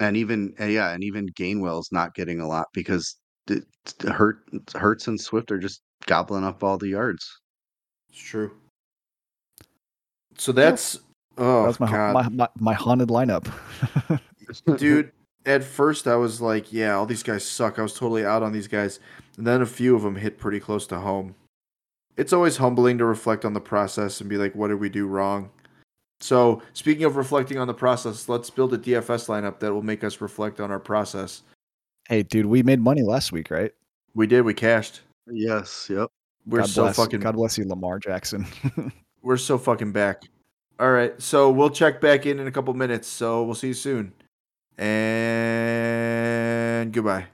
[0.00, 3.16] and even uh, yeah, and even Gainwell's not getting a lot because
[3.46, 3.62] the,
[3.98, 4.38] the Hurt
[4.74, 7.26] Hurts and Swift are just gobbling up all the yards.
[8.10, 8.52] It's true.
[10.38, 10.98] So that's
[11.38, 13.50] oh That's my, god, my my my haunted lineup.
[14.76, 15.12] dude.
[15.44, 18.52] At first, I was like, "Yeah, all these guys suck." I was totally out on
[18.52, 19.00] these guys,
[19.36, 21.34] and then a few of them hit pretty close to home.
[22.16, 25.08] It's always humbling to reflect on the process and be like, "What did we do
[25.08, 25.50] wrong?"
[26.22, 30.04] So, speaking of reflecting on the process, let's build a DFS lineup that will make
[30.04, 31.42] us reflect on our process.
[32.08, 33.72] hey, dude, we made money last week, right?
[34.14, 34.42] We did.
[34.42, 35.00] We cashed.
[35.26, 35.88] Yes.
[35.90, 36.10] Yep.
[36.46, 37.20] We're God so bless, fucking.
[37.20, 38.46] God bless you, Lamar Jackson.
[39.22, 40.22] We're so fucking back.
[40.80, 43.06] All right, so we'll check back in in a couple minutes.
[43.06, 44.12] So we'll see you soon,
[44.78, 44.92] and
[46.92, 47.26] goodbye.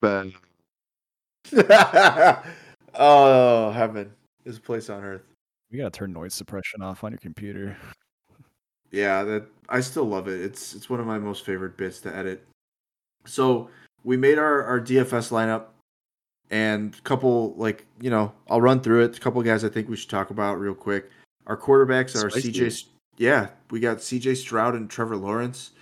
[0.00, 0.28] But
[2.94, 4.12] oh heaven,
[4.44, 5.22] this place on earth.
[5.70, 7.76] you gotta turn noise suppression off on your computer.
[8.90, 10.40] Yeah, that I still love it.
[10.40, 12.44] It's it's one of my most favorite bits to edit.
[13.26, 13.68] So
[14.04, 15.66] we made our our DFS lineup,
[16.50, 19.16] and a couple like you know I'll run through it.
[19.16, 21.10] A couple guys I think we should talk about real quick.
[21.46, 22.52] Our quarterbacks are Spicy.
[22.52, 22.84] CJ.
[23.18, 25.72] Yeah, we got CJ Stroud and Trevor Lawrence.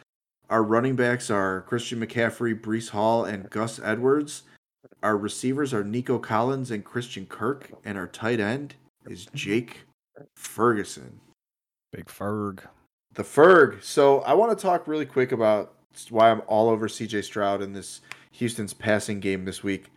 [0.51, 4.45] Our running backs are Christian McCaffrey, Breece Hall, and Gus Edwards.
[5.03, 8.75] Our receivers are Nico Collins and Christian Kirk, and our tight end
[9.07, 9.85] is Jake
[10.35, 11.21] Ferguson.
[11.93, 12.61] Big Ferg.
[13.13, 13.83] The Ferg.
[13.83, 15.75] So I want to talk really quick about
[16.09, 18.01] why I'm all over CJ Stroud in this
[18.33, 19.91] Houston's passing game this week.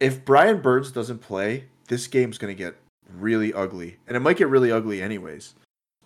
[0.00, 2.76] If Brian Burns doesn't play, this game's going to get
[3.16, 3.96] really ugly.
[4.06, 5.54] And it might get really ugly anyways.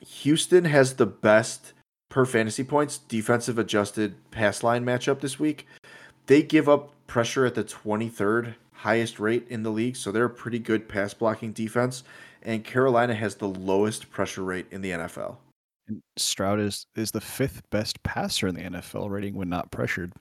[0.01, 1.74] Houston has the best
[2.14, 5.66] per fantasy points defensive adjusted pass line matchup this week.
[6.26, 10.30] They give up pressure at the 23rd highest rate in the league, so they're a
[10.30, 12.04] pretty good pass blocking defense.
[12.42, 15.38] And Carolina has the lowest pressure rate in the NFL.
[15.88, 20.12] And Stroud is is the fifth best passer in the NFL rating when not pressured.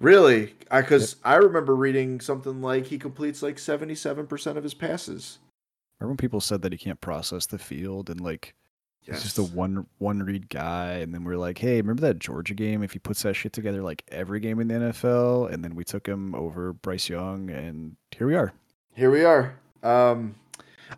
[0.00, 0.54] Really?
[0.70, 5.38] I Because I, remember reading something like he completes like 77% of his passes.
[6.00, 8.54] Remember when people said that he can't process the field and like
[9.04, 12.54] he's just a one one read guy, and then we're like, hey, remember that Georgia
[12.54, 12.82] game?
[12.82, 15.84] If he puts that shit together like every game in the NFL, and then we
[15.84, 18.52] took him over Bryce Young, and here we are.
[18.94, 19.56] Here we are.
[19.82, 20.34] Um,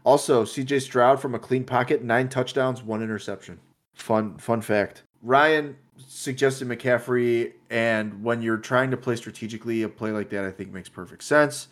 [0.05, 3.59] also, CJ Stroud from a clean pocket, nine touchdowns, one interception.
[3.95, 5.03] Fun, fun fact.
[5.23, 5.77] Ryan
[6.07, 10.73] suggested McCaffrey, and when you're trying to play strategically, a play like that I think
[10.73, 11.69] makes perfect sense.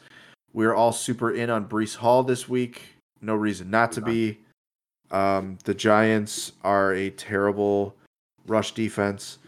[0.52, 2.82] We're all super in on Breece Hall this week.
[3.20, 4.38] No reason not to be.
[5.10, 7.94] Um, the Giants are a terrible
[8.46, 9.38] rush defense.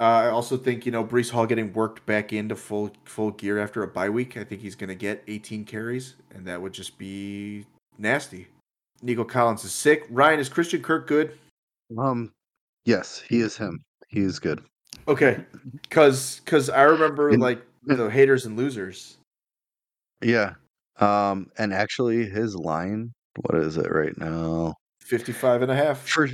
[0.00, 3.58] Uh, I also think you know Breece Hall getting worked back into full full gear
[3.58, 4.36] after a bye week.
[4.36, 7.66] I think he's going to get 18 carries, and that would just be
[7.98, 8.46] nasty.
[9.02, 10.06] Nico Collins is sick.
[10.10, 11.36] Ryan is Christian Kirk good?
[11.96, 12.32] um,
[12.84, 13.82] yes, he is him.
[14.08, 14.62] He is good.
[15.08, 15.44] Okay,
[15.82, 19.16] because because I remember like the haters and losers.
[20.22, 20.54] Yeah.
[21.00, 23.12] Um, and actually, his line.
[23.36, 24.74] What is it right now?
[25.02, 26.00] 55 and a half.
[26.00, 26.28] For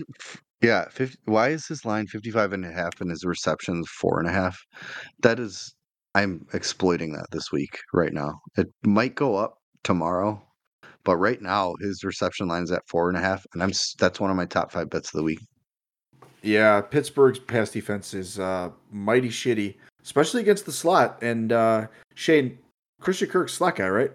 [0.61, 4.29] yeah, 50, why is his line 55 and a half and his receptions four and
[4.29, 4.59] a half?
[5.21, 5.75] That is,
[6.15, 8.41] I'm exploiting that this week right now.
[8.57, 10.43] It might go up tomorrow,
[11.05, 14.31] but right now his reception line's at four and a half, and I'm that's one
[14.31, 15.41] of my top five bets of the week.
[16.43, 21.23] Yeah, Pittsburgh's pass defense is uh, mighty shitty, especially against the slot.
[21.23, 22.59] And uh, Shane,
[23.01, 24.13] Christian Kirk's slot guy, right?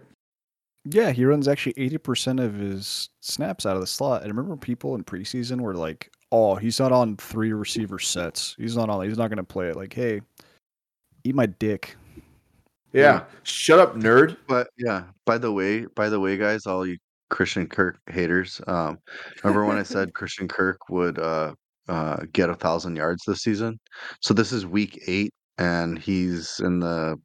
[0.86, 4.24] Yeah, he runs actually eighty percent of his snaps out of the slot.
[4.24, 8.56] And remember, people in preseason were like, "Oh, he's not on three receiver sets.
[8.58, 9.08] He's not on.
[9.08, 10.22] He's not going to play it." Like, hey,
[11.24, 11.96] eat my dick.
[12.94, 13.02] Yeah.
[13.02, 13.24] Yeah.
[13.44, 14.38] Shut up, nerd.
[14.48, 16.98] But yeah, by the way, by the way, guys, all you
[17.30, 18.98] Christian Kirk haters, um,
[19.44, 21.54] remember when I said Christian Kirk would uh,
[21.88, 23.80] uh, get a thousand yards this season?
[24.22, 27.18] So this is week eight, and he's in the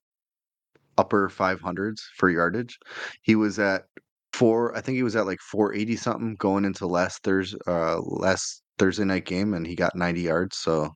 [0.99, 2.79] upper 500s for yardage.
[3.23, 3.85] He was at
[4.33, 8.63] four, I think he was at like 480 something going into last Thursday, uh, last
[8.79, 10.57] Thursday night game, and he got 90 yards.
[10.59, 10.95] So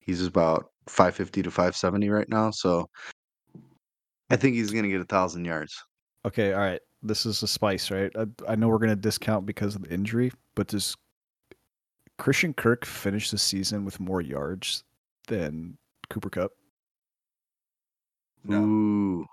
[0.00, 2.50] he's about 550 to 570 right now.
[2.50, 2.88] So
[4.30, 5.74] I think he's gonna get a thousand yards.
[6.24, 6.80] Okay, all right.
[7.02, 8.10] This is a spice, right?
[8.16, 10.96] I, I know we're going to discount because of the injury, but does
[12.18, 14.82] Christian Kirk finish the season with more yards
[15.28, 15.78] than
[16.10, 16.52] Cooper Kupp?
[18.44, 18.64] No.
[18.64, 19.26] Ooh,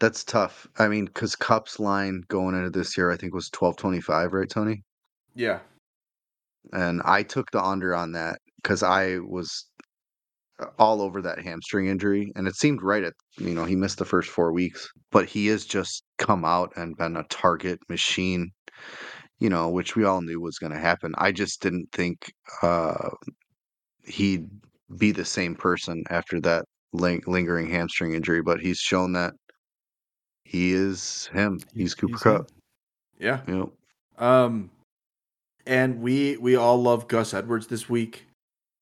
[0.00, 0.66] that's tough.
[0.78, 4.32] I mean, because Kupp's line going into this year, I think was twelve twenty five,
[4.32, 4.82] right, Tony?
[5.34, 5.60] Yeah.
[6.72, 9.66] And I took the under on that because I was
[10.60, 13.98] uh, all over that hamstring injury, and it seemed right at you know he missed
[13.98, 18.50] the first four weeks, but he has just come out and been a target machine.
[19.38, 21.14] you know, which we all knew was going to happen.
[21.18, 22.32] I just didn't think
[22.62, 23.10] uh,
[24.04, 24.46] he'd
[24.98, 29.34] be the same person after that lingering hamstring injury, but he's shown that
[30.44, 31.60] he is him.
[31.74, 32.40] He's, Cooper he's Kupp.
[32.40, 32.46] him.
[33.18, 33.40] Yeah.
[33.46, 33.68] Yep.
[34.18, 34.70] Um,
[35.66, 38.26] and we we all love Gus Edwards this week.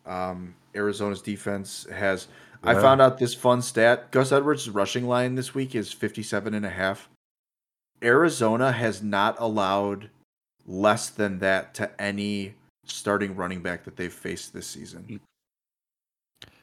[0.06, 2.28] Um, Arizona's defense has.
[2.62, 4.10] I found out this fun stat.
[4.10, 7.08] Gus Edwards' rushing line this week is 57 and a half.
[8.02, 10.10] Arizona has not allowed
[10.66, 12.54] less than that to any
[12.84, 15.20] starting running back that they've faced this season.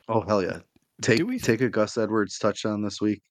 [0.10, 0.60] Oh hell yeah!
[1.02, 3.22] Take do we take a Gus Edwards touchdown this week.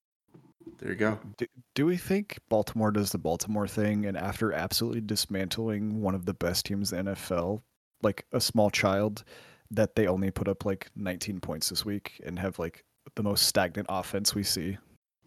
[0.79, 1.19] There you go.
[1.37, 1.45] Do,
[1.75, 6.33] do we think Baltimore does the Baltimore thing and after absolutely dismantling one of the
[6.33, 7.61] best teams in the NFL,
[8.01, 9.23] like a small child,
[9.71, 12.83] that they only put up like 19 points this week and have like
[13.15, 14.77] the most stagnant offense we see?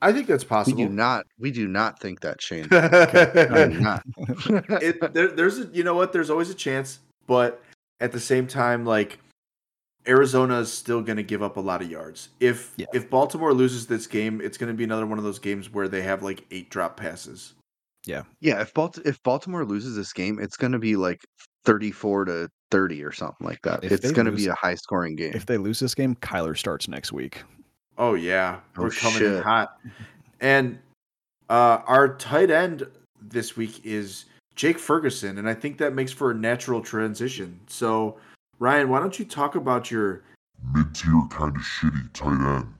[0.02, 0.78] I think that's We possible.
[0.78, 1.26] do not.
[1.38, 2.64] We do not think that, Shane.
[2.70, 4.02] We do not.
[4.82, 7.62] it, there, there's a, you know what there's always a chance but
[8.00, 9.18] at the same time like
[10.08, 12.86] arizona is still going to give up a lot of yards if Yeah.
[12.94, 15.88] if baltimore loses this game it's going to be another one of those games where
[15.88, 17.54] they have like eight drop passes
[18.06, 21.20] Yeah, Yeah, if Balt- if Baltimore loses this game, it's going to be like
[21.64, 23.82] thirty-four to thirty or something like that.
[23.82, 25.32] If it's going to be a high-scoring game.
[25.34, 27.42] if they lose this game, Kyler starts next week.
[27.98, 29.42] oh yeah Oh, we're coming in shit.
[29.42, 29.80] hot
[30.40, 30.78] and
[31.50, 32.86] uh our tight end
[33.20, 38.16] this week is jake ferguson and i think that makes for a natural transition so
[38.58, 40.22] ryan why don't you talk about your
[40.74, 42.74] mid-tier kind of shitty tight end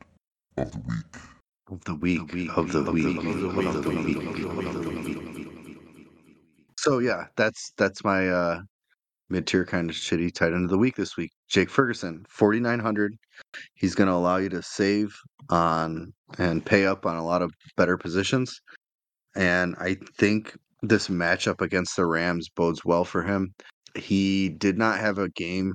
[0.57, 1.22] of the week.
[1.68, 2.20] of the week,
[2.57, 5.49] of the week, of the week.
[6.79, 8.61] So yeah, that's that's my uh
[9.29, 11.33] mid-tier kind of shitty tight end of the week this week.
[11.49, 13.16] Jake Ferguson, 4900.
[13.74, 15.16] He's going to allow you to save
[15.51, 18.61] on and pay up on a lot of better positions.
[19.35, 23.53] And I think this matchup against the Rams bodes well for him.
[23.97, 25.74] He did not have a game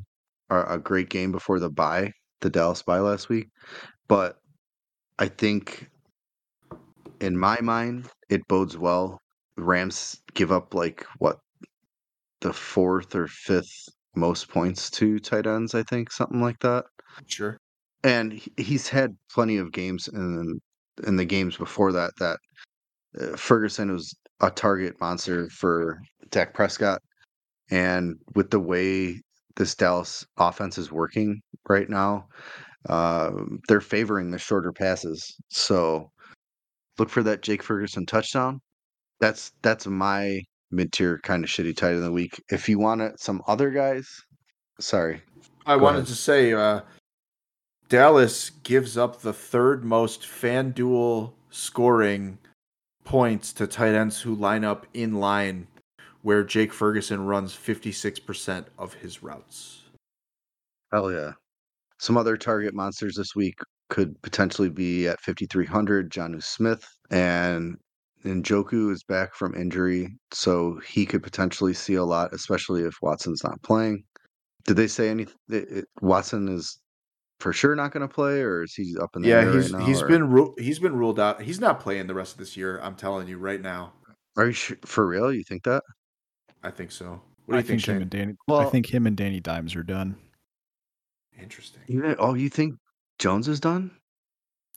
[0.50, 2.12] or a great game before the bye,
[2.42, 3.50] the Dallas bye last week,
[4.08, 4.38] but
[5.20, 5.90] I think
[7.20, 9.20] in my mind it bodes well.
[9.58, 11.40] Rams give up like what
[12.42, 16.86] the fourth or fifth most points to tight ends, I think, something like that.
[17.28, 17.58] sure
[18.04, 20.60] And he's had plenty of games in
[21.08, 22.40] in the games before that that
[23.20, 26.02] uh, Ferguson was a target monster for
[26.32, 27.02] Dak Prescott,
[27.72, 29.22] and with the way
[29.56, 32.28] this Dallas offense is working right now,
[32.90, 33.32] uh,
[33.68, 35.36] they're favoring the shorter passes.
[35.50, 36.12] So
[36.98, 38.60] look for that Jake Ferguson touchdown.
[39.20, 40.42] That's that's my
[40.72, 42.42] mid tier kind of shitty tight end of the week.
[42.50, 44.08] If you want it, some other guys,
[44.80, 45.22] sorry,
[45.66, 46.08] I wanted ahead.
[46.08, 46.82] to say uh,
[47.90, 52.40] Dallas gives up the third most FanDuel scoring
[53.04, 55.68] points to tight ends who line up in line
[56.24, 59.84] where Jake Ferguson runs 56% of his routes.
[60.92, 61.32] hell yeah.
[62.00, 63.56] Some other target monsters this week
[63.90, 67.78] could potentially be at 5300 Jonnu Smith and
[68.24, 73.44] Njoku is back from injury, so he could potentially see a lot, especially if Watson's
[73.44, 74.04] not playing.
[74.66, 75.36] Did they say anything?
[76.02, 76.80] Watson is
[77.40, 79.72] for sure not going to play, or is he up in the Yeah, air he's
[79.74, 79.86] right now?
[79.88, 81.42] he's or- been ru- he's been ruled out.
[81.42, 82.80] He's not playing the rest of this year.
[82.84, 83.94] I'm telling you right now.
[84.38, 85.34] Are you sure, for real?
[85.34, 85.82] You think that?
[86.64, 87.22] I think so.
[87.46, 88.34] What do you I think, think him and Danny.
[88.50, 90.16] I think him and Danny Dimes are done.
[91.42, 91.82] Interesting.
[91.88, 92.76] You, oh, you think
[93.20, 93.92] Jones is done?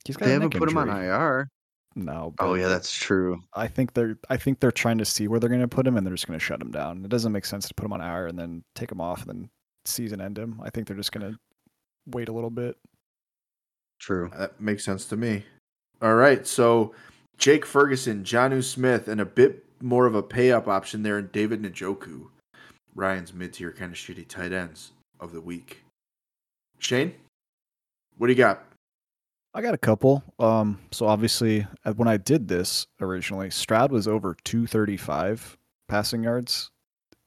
[0.05, 0.89] He's got They haven't neck put him on.
[0.89, 1.49] IR.
[1.95, 2.33] No.
[2.39, 3.39] Oh yeah, that's true.
[3.53, 4.17] I think they're.
[4.29, 6.27] I think they're trying to see where they're going to put him, and they're just
[6.27, 7.05] going to shut him down.
[7.05, 9.29] It doesn't make sense to put him on IR and then take him off and
[9.29, 9.49] then
[9.85, 10.59] season end him.
[10.63, 11.39] I think they're just going to
[12.07, 12.75] wait a little bit.
[13.99, 14.29] True.
[14.37, 15.45] That makes sense to me.
[16.01, 16.93] All right, so
[17.37, 21.27] Jake Ferguson, Jonnu Smith, and a bit more of a pay up option there in
[21.27, 22.27] David Njoku.
[22.95, 25.83] Ryan's mid tier kind of shitty tight ends of the week.
[26.79, 27.13] Shane,
[28.17, 28.63] what do you got?
[29.53, 30.23] I got a couple.
[30.39, 35.57] Um, so obviously, uh, when I did this originally, Stroud was over 235
[35.87, 36.71] passing yards,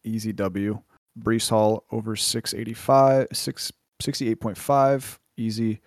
[0.04, 0.82] easy W.
[1.18, 5.80] Breece Hall over 685, 6, 68.5, easy.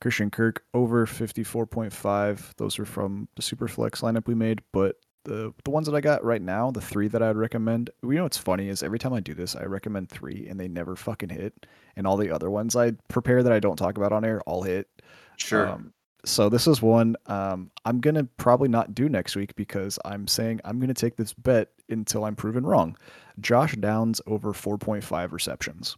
[0.00, 2.52] Christian Kirk over 54.5.
[2.56, 4.94] Those are from the Superflex lineup we made, but
[5.24, 7.90] the the ones that I got right now, the three that I'd recommend.
[8.02, 10.68] You know what's funny is every time I do this, I recommend three and they
[10.68, 11.66] never fucking hit,
[11.96, 14.62] and all the other ones I prepare that I don't talk about on air all
[14.62, 14.88] hit.
[15.36, 15.68] Sure.
[15.68, 15.92] Um,
[16.24, 20.60] so this is one um, I'm gonna probably not do next week because I'm saying
[20.64, 22.96] I'm gonna take this bet until I'm proven wrong.
[23.40, 25.96] Josh Downs over 4.5 receptions.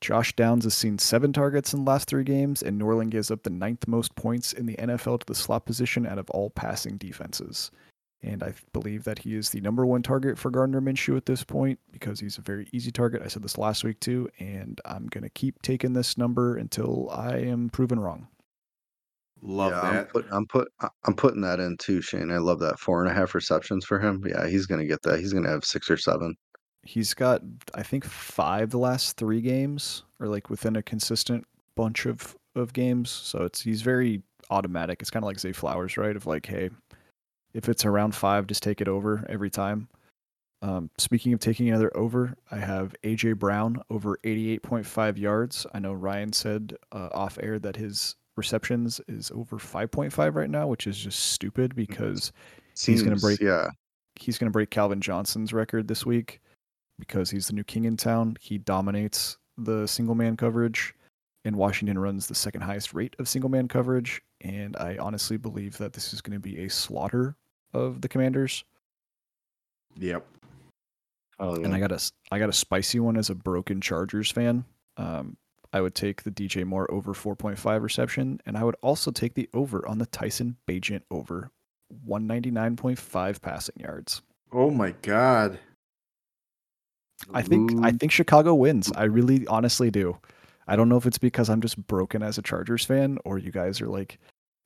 [0.00, 3.42] Josh Downs has seen seven targets in the last three games, and Norland gives up
[3.42, 6.96] the ninth most points in the NFL to the slot position out of all passing
[6.98, 7.72] defenses.
[8.22, 11.44] And I believe that he is the number one target for Gardner Minshew at this
[11.44, 13.22] point because he's a very easy target.
[13.22, 17.08] I said this last week too, and I'm going to keep taking this number until
[17.10, 18.26] I am proven wrong.
[19.40, 20.08] Love yeah, I'm that.
[20.10, 20.68] put, I'm put
[21.04, 22.32] I'm putting that in too, Shane.
[22.32, 24.24] I love that four and a half receptions for him.
[24.26, 25.20] Yeah, he's gonna get that.
[25.20, 26.34] He's gonna have six or seven.
[26.82, 27.42] He's got,
[27.74, 31.46] I think, five the last three games, or like within a consistent
[31.76, 33.10] bunch of of games.
[33.10, 35.00] So it's he's very automatic.
[35.00, 36.16] It's kind of like Zay Flowers, right?
[36.16, 36.70] Of like, hey,
[37.54, 39.88] if it's around five, just take it over every time.
[40.60, 45.66] Um, speaking of taking another over, I have AJ Brown over 88.5 yards.
[45.72, 50.66] I know Ryan said uh, off air that his receptions is over 5.5 right now,
[50.66, 52.32] which is just stupid because
[52.80, 53.70] He's gonna break- Yeah,
[54.16, 56.40] he's going to break Calvin Johnson's record this week
[56.98, 58.36] because he's the new king in town.
[58.40, 60.94] He dominates the single man coverage,
[61.44, 64.22] and Washington runs the second highest rate of single man coverage.
[64.40, 67.36] And I honestly believe that this is going to be a slaughter
[67.72, 68.64] of the Commanders.
[69.96, 70.26] Yep.
[71.40, 74.64] oh, And I got a I got a spicy one as a broken Chargers fan.
[74.96, 75.36] Um,
[75.72, 79.48] I would take the DJ Moore over 4.5 reception, and I would also take the
[79.52, 81.50] over on the Tyson Bagent over
[82.08, 84.22] 199.5 passing yards.
[84.52, 85.58] Oh my god.
[87.34, 88.92] I think I think Chicago wins.
[88.92, 90.18] I really honestly do.
[90.68, 93.50] I don't know if it's because I'm just broken as a Chargers fan or you
[93.50, 94.18] guys are like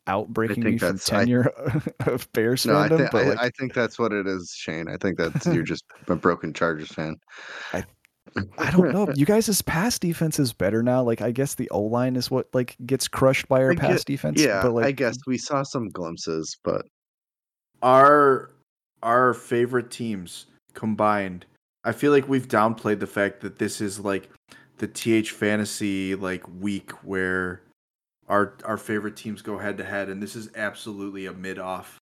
[0.09, 1.51] outbreaking me think from that's- I- tenure
[2.07, 2.99] of Bears no, I, fandom.
[2.99, 4.89] thi- but I, like, I think that's what it is, Shane.
[4.89, 7.17] I think that you're just a broken Chargers fan.
[7.73, 7.85] I-
[8.59, 9.09] I don't know.
[9.17, 11.03] You guys' pass defense is better now.
[11.03, 13.99] Like I guess the O line is what like gets crushed by our I pass
[13.99, 14.41] get- defense.
[14.41, 16.87] yeah, but like I guess we saw some glimpses, but
[17.83, 18.51] Our
[19.03, 21.47] our favorite teams combined.
[21.85, 24.29] I feel like we've downplayed the fact that this is like
[24.83, 27.63] the TH fantasy like week where
[28.27, 31.99] our our favorite teams go head to head and this is absolutely a mid off.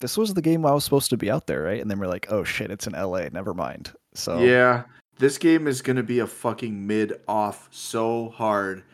[0.00, 1.80] this was the game I was supposed to be out there, right?
[1.82, 3.28] And then we're like, oh shit, it's in LA.
[3.32, 3.92] Never mind.
[4.14, 4.84] So Yeah,
[5.18, 8.84] this game is going to be a fucking mid off so hard.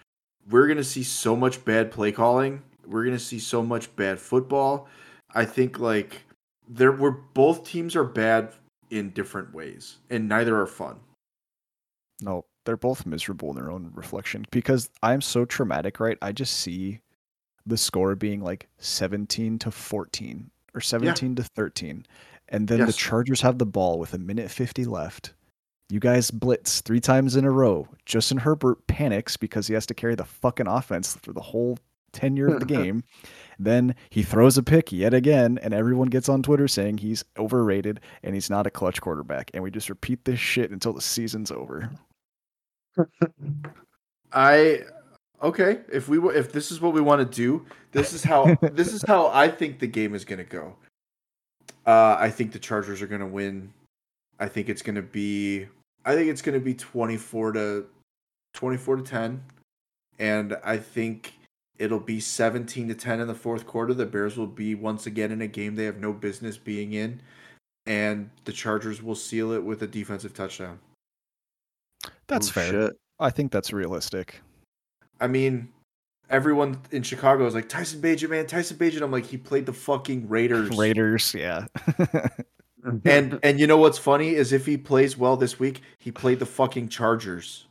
[0.48, 2.62] We're going to see so much bad play calling.
[2.86, 4.88] We're going to see so much bad football.
[5.34, 6.22] I think like
[6.66, 8.54] there we're both teams are bad
[8.88, 11.00] in different ways and neither are fun.
[12.22, 16.18] No, they're both miserable in their own reflection because I'm so traumatic, right?
[16.20, 17.00] I just see
[17.64, 22.04] the score being like 17 to 14 or 17 to 13.
[22.50, 25.32] And then the Chargers have the ball with a minute 50 left.
[25.88, 27.88] You guys blitz three times in a row.
[28.04, 31.78] Justin Herbert panics because he has to carry the fucking offense for the whole
[32.12, 33.02] tenure of the game.
[33.58, 38.00] Then he throws a pick yet again, and everyone gets on Twitter saying he's overrated
[38.22, 39.50] and he's not a clutch quarterback.
[39.54, 41.90] And we just repeat this shit until the season's over.
[44.32, 44.82] I
[45.42, 48.92] okay, if we if this is what we want to do, this is how this
[48.92, 50.74] is how I think the game is going to go.
[51.86, 53.72] Uh I think the Chargers are going to win.
[54.38, 55.66] I think it's going to be
[56.04, 57.86] I think it's going to be 24 to
[58.54, 59.42] 24 to 10
[60.18, 61.34] and I think
[61.78, 63.94] it'll be 17 to 10 in the fourth quarter.
[63.94, 67.20] The Bears will be once again in a game they have no business being in
[67.86, 70.78] and the Chargers will seal it with a defensive touchdown.
[72.26, 72.70] That's Oh, fair.
[72.70, 72.92] shit.
[73.20, 74.40] I think that's realistic.
[75.20, 75.68] I mean,
[76.30, 79.02] everyone in Chicago is like Tyson Bagent, man, Tyson Bagent.
[79.02, 80.70] I'm like, he played the fucking Raiders.
[80.76, 81.66] Raiders, yeah.
[83.04, 86.38] And and you know what's funny is if he plays well this week, he played
[86.38, 87.66] the fucking Chargers.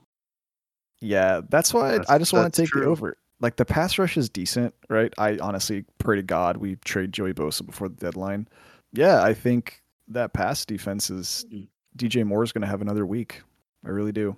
[0.99, 3.17] yeah, that's why I- That's- I just want to take the over.
[3.39, 5.13] Like the pass rush is decent, right?
[5.17, 8.47] I honestly pray to God we trade Joey Bosa before the deadline.
[8.93, 11.67] Yeah, I think that pass defense is Mm.
[11.95, 13.41] DJ Moore is going to have another week.
[13.87, 14.35] I really do.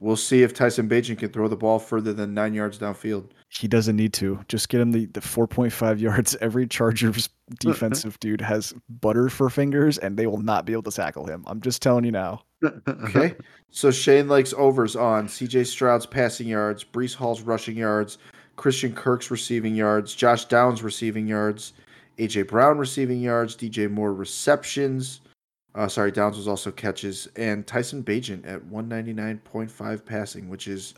[0.00, 3.28] We'll see if Tyson Bagent can throw the ball further than nine yards downfield.
[3.50, 4.40] He doesn't need to.
[4.48, 6.36] Just get him the, the 4.5 yards.
[6.40, 7.28] Every Chargers
[7.60, 11.44] defensive dude has butter for fingers, and they will not be able to tackle him.
[11.46, 12.42] I'm just telling you now.
[12.88, 13.36] Okay.
[13.70, 18.18] so Shane likes overs on CJ Stroud's passing yards, Breece Hall's rushing yards,
[18.56, 21.72] Christian Kirk's receiving yards, Josh Downs receiving yards,
[22.18, 25.22] AJ Brown receiving yards, DJ Moore receptions.
[25.74, 30.94] Uh, sorry, Downs was also catches, and Tyson Bagent at 199.5 passing, which is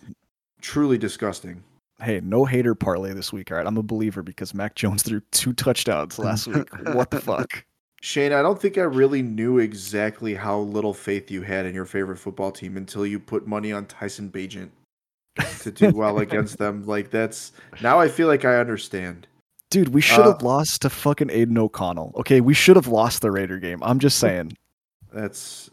[0.60, 1.62] truly disgusting.
[2.00, 3.50] Hey, no hater parlay this week.
[3.50, 6.68] All right, I'm a believer because Mac Jones threw two touchdowns last week.
[6.94, 7.64] What the fuck?
[8.00, 11.84] Shane, I don't think I really knew exactly how little faith you had in your
[11.84, 14.70] favorite football team until you put money on Tyson Bagent
[15.60, 16.84] to do well against them.
[16.86, 19.28] Like that's now I feel like I understand.
[19.70, 22.12] Dude, we should Uh, have lost to fucking Aidan O'Connell.
[22.16, 23.78] Okay, we should have lost the Raider game.
[23.82, 24.56] I'm just saying.
[25.12, 25.70] That's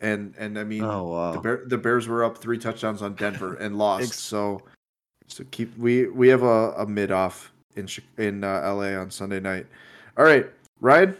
[0.00, 1.32] and and I mean oh wow.
[1.32, 4.04] the Bear, the Bears were up three touchdowns on Denver and lost.
[4.04, 4.60] Ex- so
[5.28, 9.40] so keep we we have a, a mid off in in uh, LA on Sunday
[9.40, 9.66] night.
[10.16, 10.46] All right,
[10.80, 11.16] Ryan,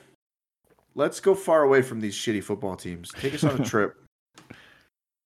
[0.95, 3.11] let's go far away from these shitty football teams.
[3.13, 3.97] Take us on a trip.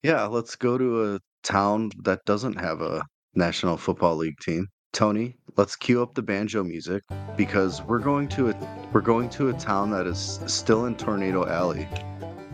[0.03, 3.05] Yeah, let's go to a town that doesn't have a
[3.35, 4.69] National Football League team.
[4.93, 7.03] Tony, let's cue up the banjo music
[7.37, 8.55] because we're going to a
[8.93, 11.87] we're going to a town that is still in Tornado Alley.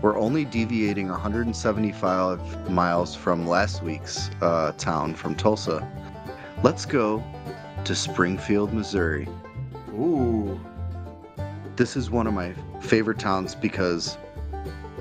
[0.00, 5.86] We're only deviating 175 miles from last week's uh, town from Tulsa.
[6.62, 7.22] Let's go
[7.84, 9.28] to Springfield, Missouri.
[9.90, 10.58] Ooh.
[11.76, 14.16] This is one of my favorite towns because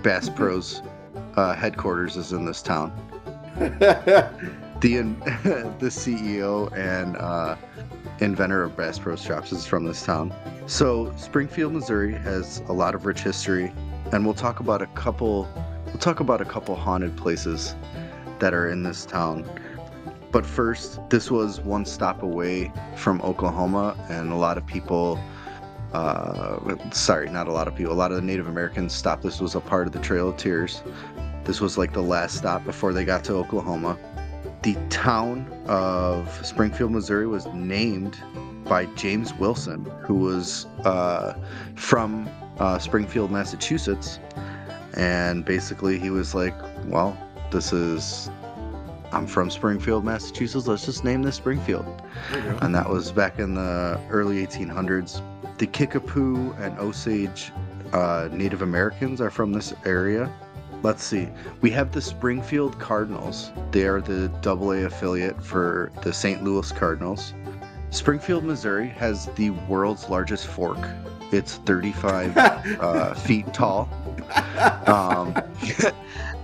[0.04, 0.82] Bass Pro's
[1.36, 2.92] uh, headquarters is in this town.
[4.84, 5.02] the
[5.80, 7.56] the CEO and uh,
[8.20, 10.34] inventor of Bass Pro Shops is from this town.
[10.68, 13.74] So Springfield, Missouri has a lot of rich history,
[14.12, 15.48] and we'll talk about a couple.
[15.86, 17.76] We'll talk about a couple haunted places
[18.40, 19.48] that are in this town.
[20.32, 25.20] But first, this was one stop away from Oklahoma, and a lot of people.
[25.94, 27.94] Uh, sorry, not a lot of people.
[27.94, 29.22] A lot of the Native Americans stopped.
[29.22, 30.82] This was a part of the Trail of Tears.
[31.44, 33.98] This was like the last stop before they got to Oklahoma.
[34.64, 38.18] The town of Springfield, Missouri was named
[38.64, 41.34] by James Wilson, who was uh,
[41.76, 44.20] from uh, Springfield, Massachusetts.
[44.96, 46.56] And basically, he was like,
[46.86, 47.18] Well,
[47.52, 48.30] this is.
[49.12, 50.66] I'm from Springfield, Massachusetts.
[50.66, 51.86] Let's just name this Springfield.
[52.62, 55.22] And that was back in the early 1800s.
[55.58, 57.52] The Kickapoo and Osage
[57.92, 60.34] uh, Native Americans are from this area.
[60.84, 61.30] Let's see.
[61.62, 63.52] We have the Springfield Cardinals.
[63.72, 66.44] They are the AA affiliate for the St.
[66.44, 67.34] Louis Cardinals.
[67.90, 70.80] Springfield, Missouri has the world's largest fork.
[71.32, 73.88] It's 35 uh, feet tall.
[74.86, 75.34] Um,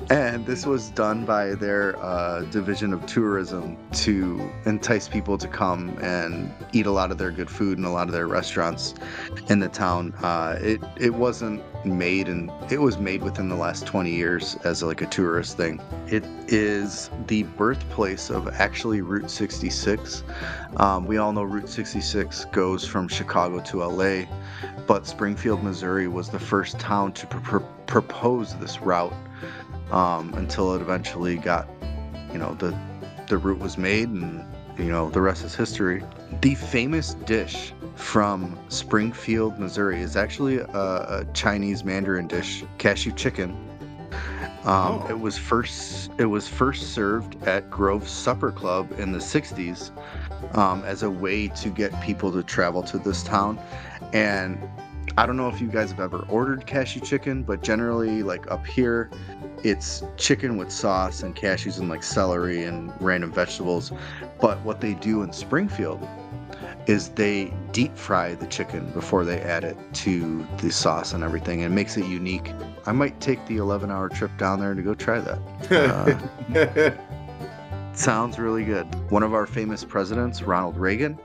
[0.10, 5.90] and this was done by their uh, division of tourism to entice people to come
[6.02, 8.96] and eat a lot of their good food in a lot of their restaurants
[9.50, 10.14] in the town.
[10.24, 14.82] Uh, it it wasn't made and it was made within the last 20 years as
[14.82, 15.80] like a tourist thing.
[16.08, 20.24] It is the birthplace of actually Route 66.
[20.78, 24.26] Um, we all know Route 66 goes from Chicago to LA,
[24.88, 29.14] but Springfield, Missouri was the first town to pr- pr- propose this route
[29.92, 31.68] um, until it eventually got,
[32.32, 32.76] you know, the
[33.28, 34.44] the route was made and
[34.78, 36.04] you know the rest is history.
[36.42, 43.52] The famous dish from Springfield, Missouri, is actually a, a Chinese Mandarin dish, cashew chicken.
[44.64, 45.08] Um, Oh.
[45.10, 49.92] It was first it was first served at Grove Supper Club in the '60s
[50.56, 53.60] um, as a way to get people to travel to this town,
[54.14, 54.58] and
[55.18, 58.66] I don't know if you guys have ever ordered cashew chicken, but generally, like up
[58.66, 59.10] here,
[59.64, 63.92] it's chicken with sauce and cashews and like celery and random vegetables.
[64.40, 66.08] But what they do in Springfield
[66.88, 71.64] is they deep fry the chicken before they add it to the sauce and everything
[71.64, 72.52] and it makes it unique.
[72.86, 76.98] I might take the 11 hour trip down there to go try that.
[77.94, 78.86] Sounds really good.
[79.12, 81.20] One of our famous presidents, Ronald Reagan,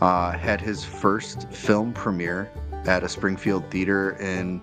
[0.00, 2.50] uh, had his first film premiere
[2.86, 4.60] at a Springfield theater in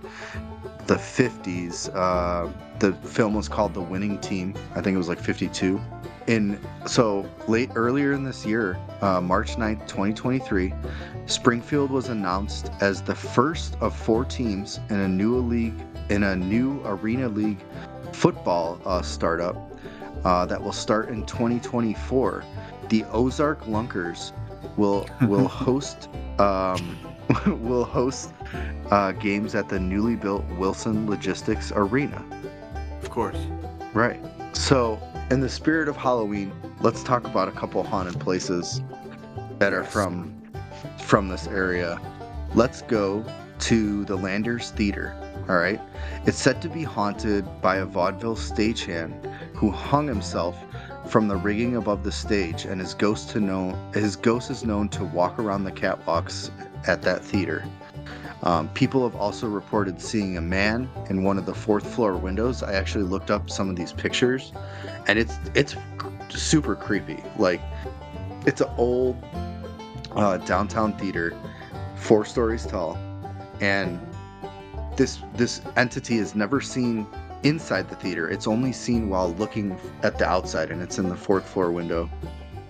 [0.86, 1.90] the 50s.
[1.94, 4.54] Uh, the film was called The Winning Team.
[4.74, 5.80] I think it was like 52.
[6.28, 10.72] In so late earlier in this year, uh, March 9th, 2023,
[11.26, 15.74] Springfield was announced as the first of four teams in a new league
[16.08, 17.60] in a new arena league
[18.12, 19.56] football uh, startup
[20.24, 22.44] uh, that will start in 2024.
[22.88, 24.32] The Ozark Lunkers
[24.76, 26.08] will will host
[26.38, 26.98] um,
[27.46, 28.32] will host
[28.90, 32.22] uh, games at the newly built Wilson Logistics Arena.
[33.02, 33.38] of course.
[33.94, 34.20] Right.
[34.52, 38.80] So, in the spirit of Halloween, let's talk about a couple haunted places
[39.58, 40.34] that are from
[40.98, 42.00] from this area.
[42.54, 43.24] Let's go
[43.60, 45.14] to the Landers Theater.
[45.48, 45.80] All right.
[46.26, 49.12] It's said to be haunted by a vaudeville stagehand
[49.54, 50.56] who hung himself
[51.08, 54.88] from the rigging above the stage, and his ghost to know his ghost is known
[54.90, 56.50] to walk around the catwalks
[56.86, 57.64] at that theater.
[58.44, 62.62] Um, people have also reported seeing a man in one of the fourth floor windows.
[62.62, 64.52] I actually looked up some of these pictures,
[65.06, 65.76] and it's it's
[66.28, 67.22] super creepy.
[67.38, 67.60] Like
[68.44, 69.16] it's an old
[70.12, 71.36] uh, downtown theater,
[71.94, 72.98] four stories tall,
[73.60, 74.00] and
[74.96, 77.06] this this entity is never seen
[77.44, 78.28] inside the theater.
[78.28, 82.10] It's only seen while looking at the outside, and it's in the fourth floor window.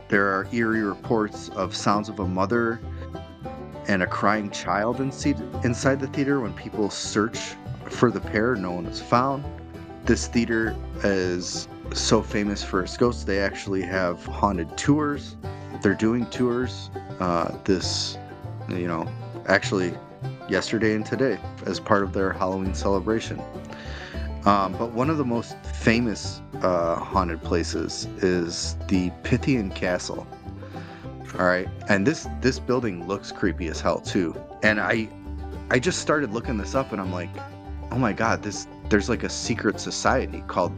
[0.08, 2.78] There are eerie reports of sounds of a mother
[3.89, 7.55] and a crying child inse- inside the theater when people search
[7.85, 9.45] for the pair no one is found
[10.05, 15.37] this theater is so famous for its ghosts they actually have haunted tours
[15.83, 18.16] they're doing tours uh, this
[18.68, 19.07] you know
[19.49, 19.93] actually
[20.49, 23.41] yesterday and today as part of their Halloween celebration.
[24.45, 30.26] Um, but one of the most famous uh, haunted places is the Pythian Castle.
[31.39, 34.37] All right, and this this building looks creepy as hell too.
[34.62, 35.09] And I
[35.70, 37.30] I just started looking this up, and I'm like,
[37.91, 40.72] oh my god, this there's like a secret society called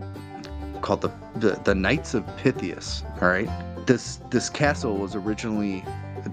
[0.80, 3.02] called the the, the Knights of Pythias.
[3.20, 3.48] All right,
[3.86, 5.84] this this castle was originally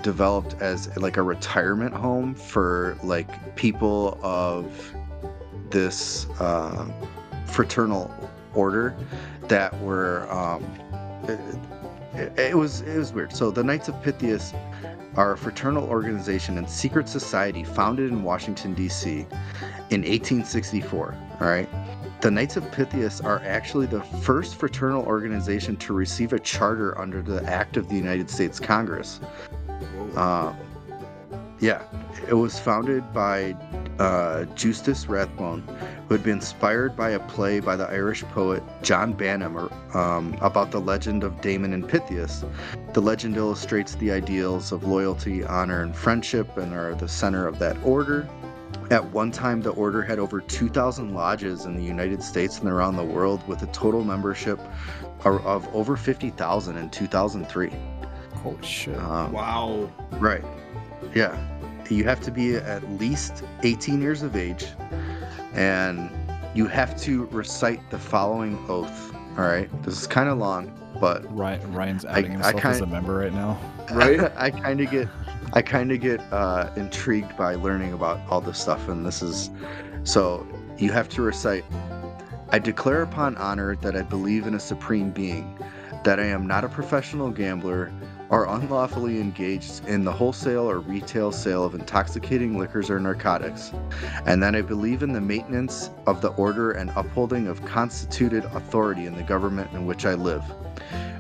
[0.03, 4.93] developed as like a retirement home for like people of
[5.69, 6.85] this uh,
[7.45, 8.13] fraternal
[8.53, 8.95] order
[9.47, 10.63] that were um,
[12.13, 13.33] it, it was it was weird.
[13.33, 14.53] So the Knights of Pythias
[15.15, 19.25] are a fraternal organization and secret society founded in Washington D.C.
[19.89, 21.15] in 1864.
[21.39, 21.69] All right.
[22.21, 27.21] The Knights of Pythias are actually the first fraternal organization to receive a charter under
[27.21, 29.19] the Act of the United States Congress.
[30.15, 30.53] Uh,
[31.61, 31.83] yeah,
[32.27, 33.55] it was founded by
[33.99, 35.61] uh, Justus Rathbone,
[36.07, 40.71] who had been inspired by a play by the Irish poet John Banim um, about
[40.71, 42.43] the legend of Damon and Pythias.
[42.93, 47.59] The legend illustrates the ideals of loyalty, honor, and friendship, and are the center of
[47.59, 48.27] that order.
[48.89, 52.95] At one time, the order had over 2,000 lodges in the United States and around
[52.95, 54.59] the world, with a total membership
[55.23, 57.71] of, of over 50,000 in 2003.
[58.33, 58.97] Holy shit.
[58.97, 59.91] Um, Wow.
[60.13, 60.43] Right.
[61.15, 61.37] Yeah.
[61.89, 64.67] You have to be at least 18 years of age
[65.53, 66.09] and
[66.55, 69.13] you have to recite the following oath.
[69.37, 69.69] All right.
[69.83, 73.15] This is kind of long, but Ryan, Ryan's I- outing I himself as a member
[73.15, 73.59] right now.
[73.91, 74.21] Right?
[74.37, 75.07] I kind of get
[75.53, 79.49] I kind of get uh, intrigued by learning about all this stuff and this is
[80.03, 80.47] so
[80.77, 81.65] you have to recite
[82.53, 85.57] I declare upon honor that I believe in a supreme being,
[86.03, 87.93] that I am not a professional gambler
[88.31, 93.73] or unlawfully engaged in the wholesale or retail sale of intoxicating liquors or narcotics,
[94.25, 99.05] and that I believe in the maintenance of the order and upholding of constituted authority
[99.05, 100.43] in the government in which I live.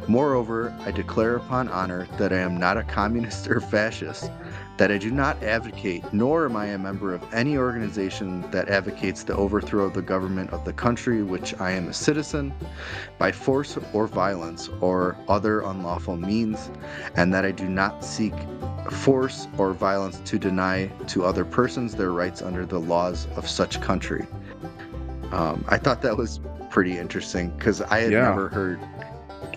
[0.07, 4.31] Moreover, I declare upon honor that I am not a communist or fascist,
[4.77, 9.23] that I do not advocate, nor am I a member of any organization that advocates
[9.23, 12.53] the overthrow of the government of the country which I am a citizen
[13.17, 16.71] by force or violence or other unlawful means,
[17.15, 18.33] and that I do not seek
[18.89, 23.79] force or violence to deny to other persons their rights under the laws of such
[23.81, 24.25] country.
[25.31, 28.29] Um, I thought that was pretty interesting because I had Yeah.
[28.29, 28.79] never heard.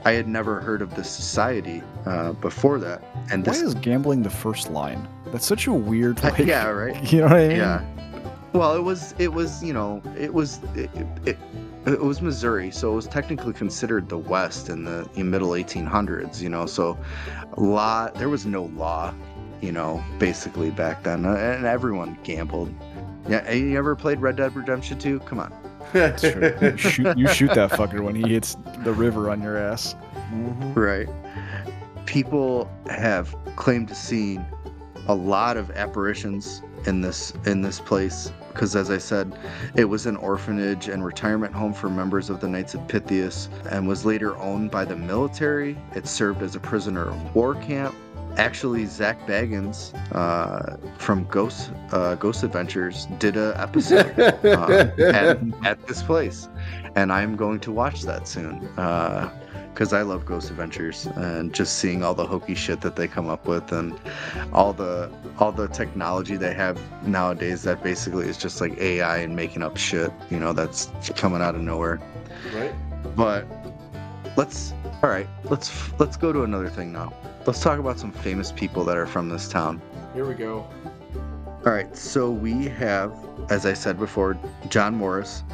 [0.04, 4.30] I had never heard of this society uh, before that, and Why is gambling the
[4.30, 5.08] first line?
[5.26, 6.94] That's such a weird like yeah, right.
[7.12, 7.56] You know what I mean?
[7.56, 7.84] Yeah.
[8.52, 10.90] Well, it was it was you know it was it,
[11.24, 11.38] it,
[11.86, 16.40] it was Missouri, so it was technically considered the West in the in middle 1800s.
[16.40, 16.98] You know, so
[17.54, 19.14] a lot there was no law,
[19.60, 22.72] you know, basically back then, and everyone gambled.
[23.26, 25.20] Yeah, you ever played Red Dead Redemption 2?
[25.20, 25.50] Come on.
[25.94, 26.54] That's true.
[26.60, 29.94] You shoot, you shoot that fucker when he hits the river on your ass.
[30.32, 30.76] Mhm.
[30.76, 31.08] Right.
[32.06, 34.44] People have claimed to seen
[35.08, 39.36] a lot of apparitions in this in this place because as I said,
[39.74, 43.88] it was an orphanage and retirement home for members of the Knights of Pythias and
[43.88, 45.76] was later owned by the military.
[45.94, 47.94] It served as a prisoner of war camp.
[48.36, 55.86] Actually, Zak Bagans uh, from Ghost uh, Ghost Adventures did a episode uh, at, at
[55.86, 56.48] this place,
[56.96, 58.58] and I'm going to watch that soon
[59.74, 63.28] because I love Ghost Adventures and just seeing all the hokey shit that they come
[63.28, 63.98] up with and
[64.52, 69.34] all the all the technology they have nowadays that basically is just like AI and
[69.36, 72.00] making up shit, you know, that's coming out of nowhere.
[72.54, 72.72] right?
[73.16, 73.46] But
[74.36, 74.72] let's
[75.04, 77.12] all right, let's let's go to another thing now.
[77.44, 79.82] Let's talk about some famous people that are from this town.
[80.14, 80.66] Here we go.
[81.66, 83.14] All right, so we have,
[83.50, 84.38] as I said before,
[84.70, 85.44] John Morris,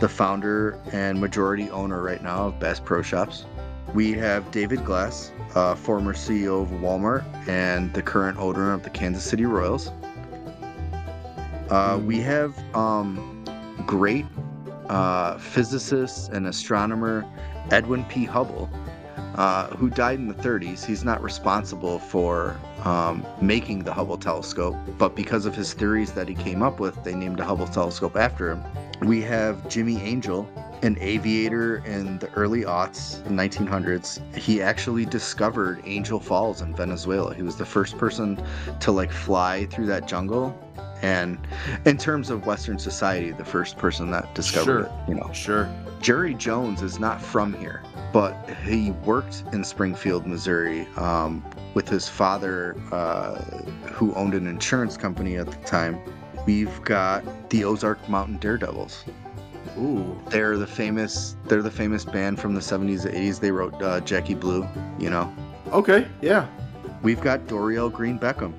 [0.00, 3.46] the founder and majority owner right now of Bass Pro Shops.
[3.94, 8.90] We have David Glass, uh, former CEO of Walmart and the current owner of the
[8.90, 9.92] Kansas City Royals.
[11.70, 13.44] Uh, we have um,
[13.86, 14.26] great
[14.88, 17.24] uh, physicist and astronomer
[17.70, 18.24] Edwin P.
[18.24, 18.70] Hubble,
[19.36, 20.84] uh, who died in the 30s.
[20.84, 26.28] He's not responsible for um, making the Hubble telescope, but because of his theories that
[26.28, 28.62] he came up with, they named the Hubble telescope after him.
[29.02, 30.48] We have Jimmy Angel,
[30.82, 34.20] an aviator in the early aughts, 1900s.
[34.34, 37.34] He actually discovered Angel Falls in Venezuela.
[37.34, 38.42] He was the first person
[38.80, 40.58] to like fly through that jungle.
[41.02, 41.38] And
[41.84, 44.80] in terms of Western society, the first person that discovered Sure.
[44.84, 45.30] it, you know.
[45.32, 45.68] Sure.
[46.00, 47.82] Jerry Jones is not from here,
[48.16, 51.44] but he worked in Springfield, Missouri, um,
[51.74, 53.34] with his father, uh,
[53.92, 55.98] who owned an insurance company at the time.
[56.46, 59.04] we've got the Ozark Mountain Daredevils.
[59.76, 60.18] Ooh.
[60.30, 61.36] They're the famous.
[61.44, 63.38] They're the famous band from the 70s, and 80s.
[63.38, 64.66] They wrote uh, Jackie Blue.
[64.98, 65.30] You know.
[65.72, 66.08] Okay.
[66.22, 66.46] Yeah.
[67.02, 68.54] We've got Dorial Green Beckham,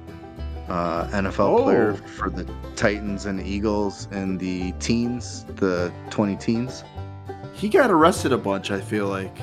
[0.70, 2.08] uh, NFL player Oh.
[2.10, 6.84] for the Titans and Eagles and the teens, the 20 teens.
[7.58, 8.72] He got arrested a bunch.
[8.72, 9.36] I feel like.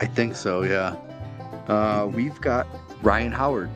[0.00, 0.96] I think so, yeah.
[1.68, 2.66] Uh, we've got
[3.02, 3.70] Ryan Howard,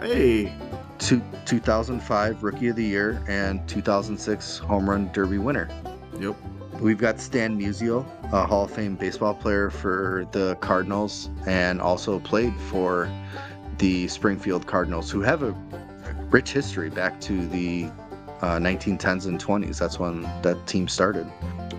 [0.00, 0.52] Hey.
[0.98, 5.68] two, 2005 Rookie of the Year and 2006 Home Run Derby winner.
[6.18, 6.34] Yep.
[6.80, 12.18] We've got Stan Musial, a Hall of Fame baseball player for the Cardinals and also
[12.18, 13.08] played for
[13.78, 15.52] the Springfield Cardinals, who have a
[16.30, 17.84] rich history back to the
[18.40, 19.78] uh, 1910s and 20s.
[19.78, 21.30] That's when that team started.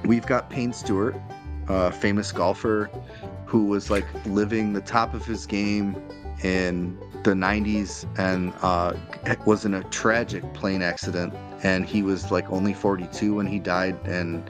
[0.05, 1.15] We've got Payne Stewart,
[1.67, 2.89] a famous golfer
[3.45, 5.95] who was like living the top of his game
[6.43, 8.93] in the 90s and uh,
[9.45, 11.33] was in a tragic plane accident.
[11.63, 13.97] And he was like only 42 when he died.
[14.05, 14.49] And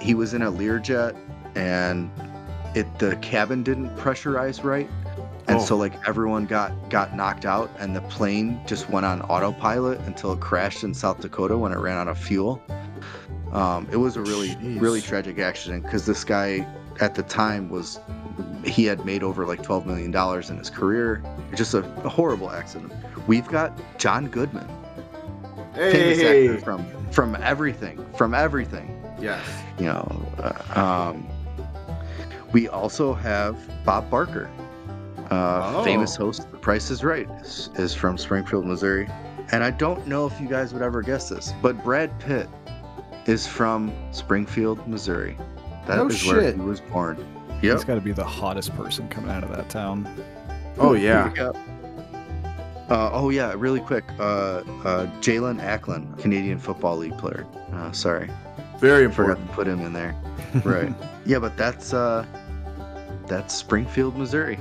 [0.00, 1.16] he was in a Learjet
[1.54, 2.10] and
[2.74, 4.88] it the cabin didn't pressurize right.
[5.48, 5.60] And Oh.
[5.64, 10.32] so like everyone got got knocked out and the plane just went on autopilot until
[10.32, 12.62] it crashed in South Dakota when it ran out of fuel.
[13.52, 16.66] Um, it was a really really tragic accident because this guy
[17.00, 17.98] at the time was
[18.64, 21.22] he had made over like 12 million dollars in his career.
[21.54, 22.92] Just a, a horrible accident.
[23.26, 24.66] We've got John Goodman,
[25.74, 26.48] famous Hey.
[26.48, 29.44] actor from from everything, from everything Yes.
[29.78, 30.32] you know.
[30.38, 30.80] Uh,
[31.14, 31.26] um,
[32.52, 34.50] we also have Bob Barker,
[35.30, 35.84] uh, Oh.
[35.84, 36.44] famous host.
[36.44, 39.08] of The Price is Right is, is from Springfield, Missouri,
[39.52, 42.48] and I don't know if you guys would ever guess this, but Brad Pitt
[43.28, 45.36] is from Springfield, Missouri.
[45.86, 46.54] That is No where shit.
[46.56, 47.16] he was born.
[47.60, 50.08] He's got to be the hottest person coming out of that town.
[50.78, 51.32] Oh yeah.
[52.88, 54.04] Uh, oh yeah, really quick.
[54.18, 57.46] Uh, uh, Jalen Acklin, Canadian Football League player.
[57.72, 58.30] Uh, sorry,
[58.78, 59.48] Very forgot important.
[59.48, 60.14] to put him in there.
[60.64, 60.94] right
[61.26, 62.24] yeah but that's uh
[63.26, 64.58] that's springfield missouri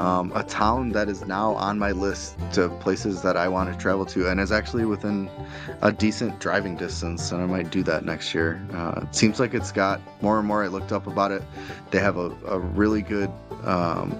[0.00, 3.78] um, a town that is now on my list to places that i want to
[3.78, 5.30] travel to and is actually within
[5.82, 9.52] a decent driving distance and i might do that next year uh, it seems like
[9.52, 11.42] it's got more and more i looked up about it
[11.90, 13.30] they have a, a really good
[13.64, 14.10] um,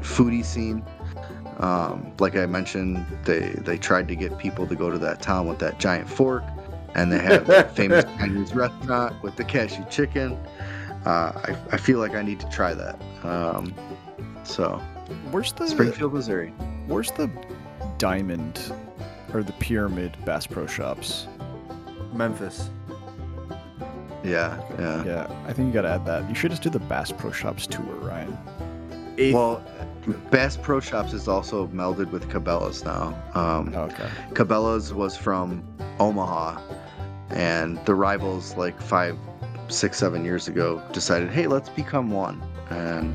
[0.00, 0.84] foodie scene
[1.58, 5.48] um, like i mentioned they they tried to get people to go to that town
[5.48, 6.44] with that giant fork
[6.94, 10.32] and they have a famous Chinese restaurant with the cashew chicken.
[11.06, 13.00] Uh, I, I feel like I need to try that.
[13.22, 13.72] Um,
[14.42, 14.82] so
[15.30, 16.48] Where's the Springfield, Missouri.
[16.86, 17.30] Where's the
[17.98, 18.72] diamond
[19.32, 21.26] or the pyramid Bass Pro Shops?
[22.12, 22.70] Memphis.
[24.22, 25.04] Yeah, yeah.
[25.04, 26.28] Yeah, I think you got to add that.
[26.28, 28.36] You should just do the Bass Pro Shops tour, Ryan.
[29.18, 29.34] Eighth.
[29.34, 29.62] Well,
[30.30, 33.08] Bass Pro Shops is also melded with Cabela's now.
[33.34, 34.08] Um, Oh, okay.
[34.32, 35.62] Cabela's was from
[35.98, 36.60] Omaha,
[37.30, 39.16] and the rivals, like five,
[39.68, 42.42] six, seven years ago, decided, hey, let's become one.
[42.70, 43.14] And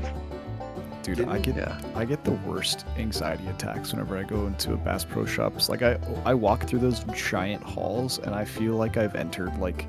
[1.06, 4.72] Dude, Didn't- I get yeah, I get the worst anxiety attacks whenever I go into
[4.72, 5.68] a Bass Pro Shops.
[5.68, 9.86] Like I I walk through those giant halls and I feel like I've entered like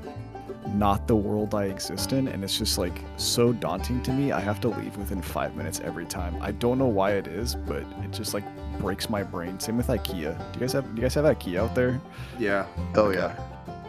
[0.74, 4.30] not the world I exist in and it's just like so daunting to me.
[4.32, 6.36] I have to leave within 5 minutes every time.
[6.40, 8.44] I don't know why it is, but it just like
[8.78, 9.58] breaks my brain.
[9.58, 10.36] Same with IKEA.
[10.52, 12.00] Do you guys have do you guys have IKEA out there?
[12.38, 12.64] yeah.
[12.94, 13.18] Oh Okay.
[13.18, 13.36] yeah.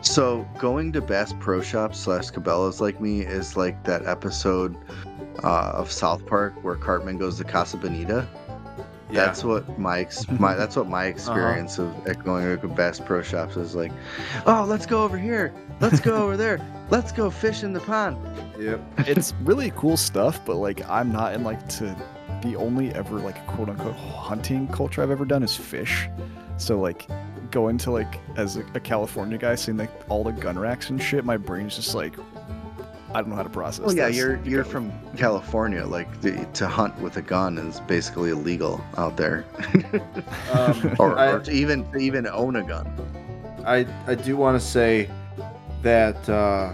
[0.02, 4.76] So going to Bass Pro Shop slash Cabela's like me is like that episode
[5.44, 8.28] uh, of South Park where Cartman goes to Casa Bonita.
[9.11, 9.26] Yeah.
[9.26, 13.22] That's what my ex- my that's what my experience of at going to Bass Pro
[13.24, 13.91] Shops is like.
[14.45, 15.53] Oh, let's go over here.
[15.80, 16.60] Let's go over there.
[16.90, 18.18] Let's go fish in the pond.
[18.60, 18.82] Yep.
[18.99, 21.95] it's really cool stuff, but like I'm not in like to
[22.44, 26.07] the only ever like quote unquote hunting culture I've ever done is fish.
[26.57, 27.07] So like
[27.52, 31.02] going to like as a, a California guy seeing like all the gun racks and
[31.02, 32.16] shit, my brain's just like
[33.14, 33.86] I don't know how to process.
[33.86, 34.18] Well, yeah, this.
[34.18, 35.86] you're You you're from California.
[35.86, 39.45] Like the, to hunt with a gun is basically illegal out there,
[40.52, 42.88] Um, or, I- or to even to even own a gun.
[43.65, 45.10] I I do want to say
[45.81, 46.73] that uh,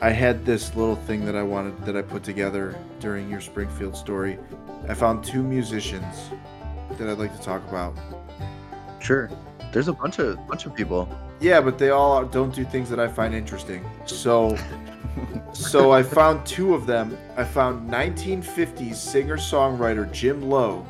[0.00, 3.96] I had this little thing that I wanted that I put together during your Springfield
[3.96, 4.38] story.
[4.88, 6.30] I found two musicians
[6.98, 7.94] that I'd like to talk about.
[9.00, 9.30] Sure.
[9.72, 11.08] There's a bunch of bunch of people.
[11.40, 13.84] Yeah, but they all don't do things that I find interesting.
[14.06, 14.56] So
[15.52, 17.16] so I found two of them.
[17.36, 20.86] I found 1950s singer-songwriter Jim Lowe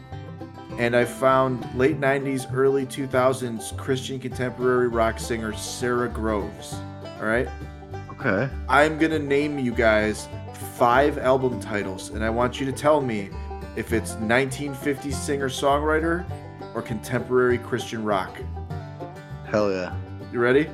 [0.79, 6.75] and I found late 90s early 2000s Christian contemporary rock singer Sara Groves.
[7.19, 7.49] All right?
[8.11, 8.49] Okay.
[8.69, 10.29] I'm going to name you guys
[10.77, 13.31] five album titles and I want you to tell me
[13.77, 16.25] if it's 1950s singer-songwriter
[16.75, 18.37] or contemporary Christian rock.
[19.47, 19.95] Hell yeah.
[20.33, 20.69] You ready?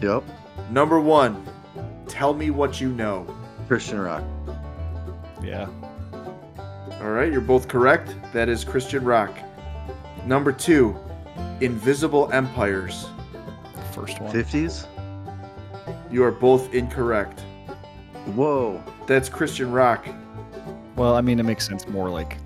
[0.00, 0.24] Yep.
[0.70, 1.44] Number one,
[2.08, 3.26] tell me what you know.
[3.66, 4.24] Christian Rock.
[5.42, 5.68] Yeah.
[7.00, 8.14] All right, you're both correct.
[8.32, 9.38] That is Christian Rock.
[10.24, 10.98] Number two,
[11.60, 13.06] Invisible Empires.
[13.92, 14.32] First one.
[14.32, 14.86] 50s?
[16.10, 17.40] You are both incorrect.
[18.34, 18.82] Whoa.
[19.06, 20.06] That's Christian Rock.
[20.96, 22.38] Well, I mean, it makes sense more like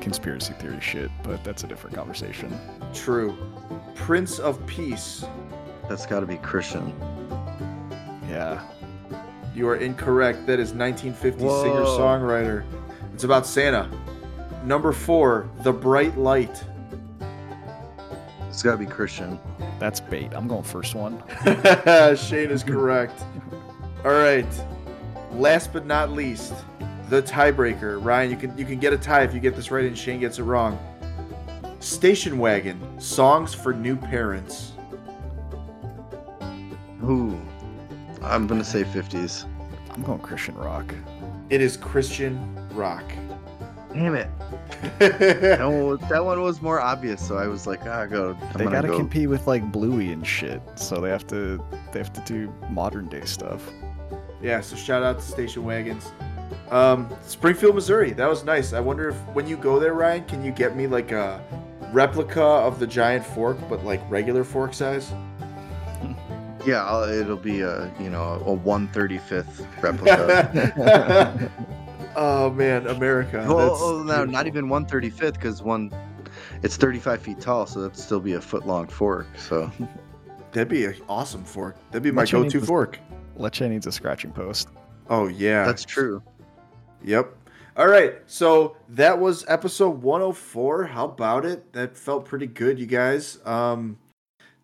[0.00, 2.58] conspiracy theory shit, but that's a different conversation.
[2.92, 3.36] True.
[3.94, 5.24] Prince of Peace.
[5.88, 6.92] That's got to be Christian.
[8.28, 8.62] Yeah.
[9.54, 10.46] You are incorrect.
[10.46, 11.62] That is 1950 Whoa.
[11.62, 12.64] singer songwriter.
[13.14, 13.88] It's about Santa.
[14.64, 16.64] Number four, The Bright Light.
[18.48, 19.38] It's got to be Christian.
[19.78, 20.30] That's bait.
[20.32, 21.22] I'm going first one.
[22.16, 23.22] Shane is correct.
[24.04, 24.46] All right.
[25.32, 26.54] Last but not least,
[27.08, 28.02] the tiebreaker.
[28.04, 30.20] Ryan, you can you can get a tie if you get this right and Shane
[30.20, 30.78] gets it wrong.
[31.80, 34.72] Station Wagon, songs for new parents.
[37.02, 37.40] Ooh.
[38.22, 39.44] I'm going to say 50s.
[39.90, 40.94] I'm going Christian rock.
[41.50, 42.38] It is Christian
[42.74, 43.04] rock.
[43.92, 44.28] Damn it.
[45.58, 48.36] No, that one was more obvious, so I was like, ah, go.
[48.40, 48.96] I'm they gotta go.
[48.96, 51.62] compete with like Bluey and shit, so they have to
[51.92, 53.62] they have to do modern day stuff.
[54.42, 56.10] yeah, so shout out to Station Wagons.
[56.70, 58.12] Um, Springfield, Missouri.
[58.12, 58.72] That was nice.
[58.72, 61.40] I wonder if when you go there, Ryan, can you get me like a
[61.92, 65.12] replica of the giant fork, but like regular fork size?
[66.64, 71.50] Yeah, I'll, it'll be a you know a 135th replica.
[72.16, 73.44] oh man, America.
[73.48, 75.92] well, That's oh, no, not even 135th because one,
[76.62, 79.26] it's 35 feet tall, so that'd still be a foot long fork.
[79.36, 79.70] So
[80.52, 81.76] That'd be an awesome fork.
[81.90, 82.98] That'd be my Much I need go-to to- fork.
[83.36, 84.68] Leche needs a scratching post.
[85.08, 86.22] Oh yeah, that's true.
[87.02, 87.34] Yep.
[87.76, 88.16] All right.
[88.26, 90.84] So that was episode 104.
[90.84, 91.72] How about it?
[91.72, 93.38] That felt pretty good, you guys.
[93.46, 93.96] Um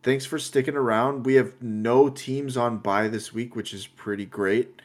[0.08, 1.26] thanks for sticking around.
[1.26, 4.80] We have no teams on bye this week, which is pretty great.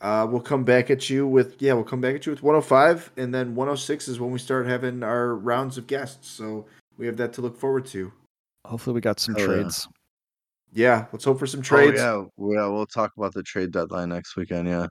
[0.00, 3.12] Uh we'll come back at you with yeah, we'll come back at you with 105
[3.18, 6.30] and then 106 is when we start having our rounds of guests.
[6.30, 6.64] So
[6.96, 8.10] we have that to look forward to.
[8.64, 9.46] Hopefully, we got some Oh, yeah.
[9.46, 9.86] trades.
[10.72, 12.00] Yeah, let's hope for some trades.
[12.00, 14.66] Oh, yeah, yeah, we'll talk about the trade deadline next weekend.
[14.66, 14.86] Yeah.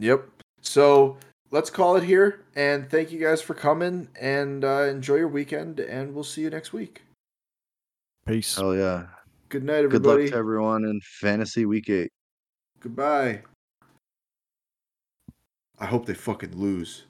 [0.00, 0.28] Yep.
[0.60, 1.18] So
[1.52, 2.40] let's call it here.
[2.56, 5.78] And thank you guys for coming and uh, enjoy your weekend.
[5.78, 7.02] And we'll see you next week.
[8.26, 8.56] Peace.
[8.56, 9.06] Hell yeah.
[9.50, 9.98] Good night, everybody.
[10.02, 12.10] Good luck to everyone in fantasy week eight.
[12.80, 13.42] Goodbye.
[15.78, 17.04] I hope they fucking lose.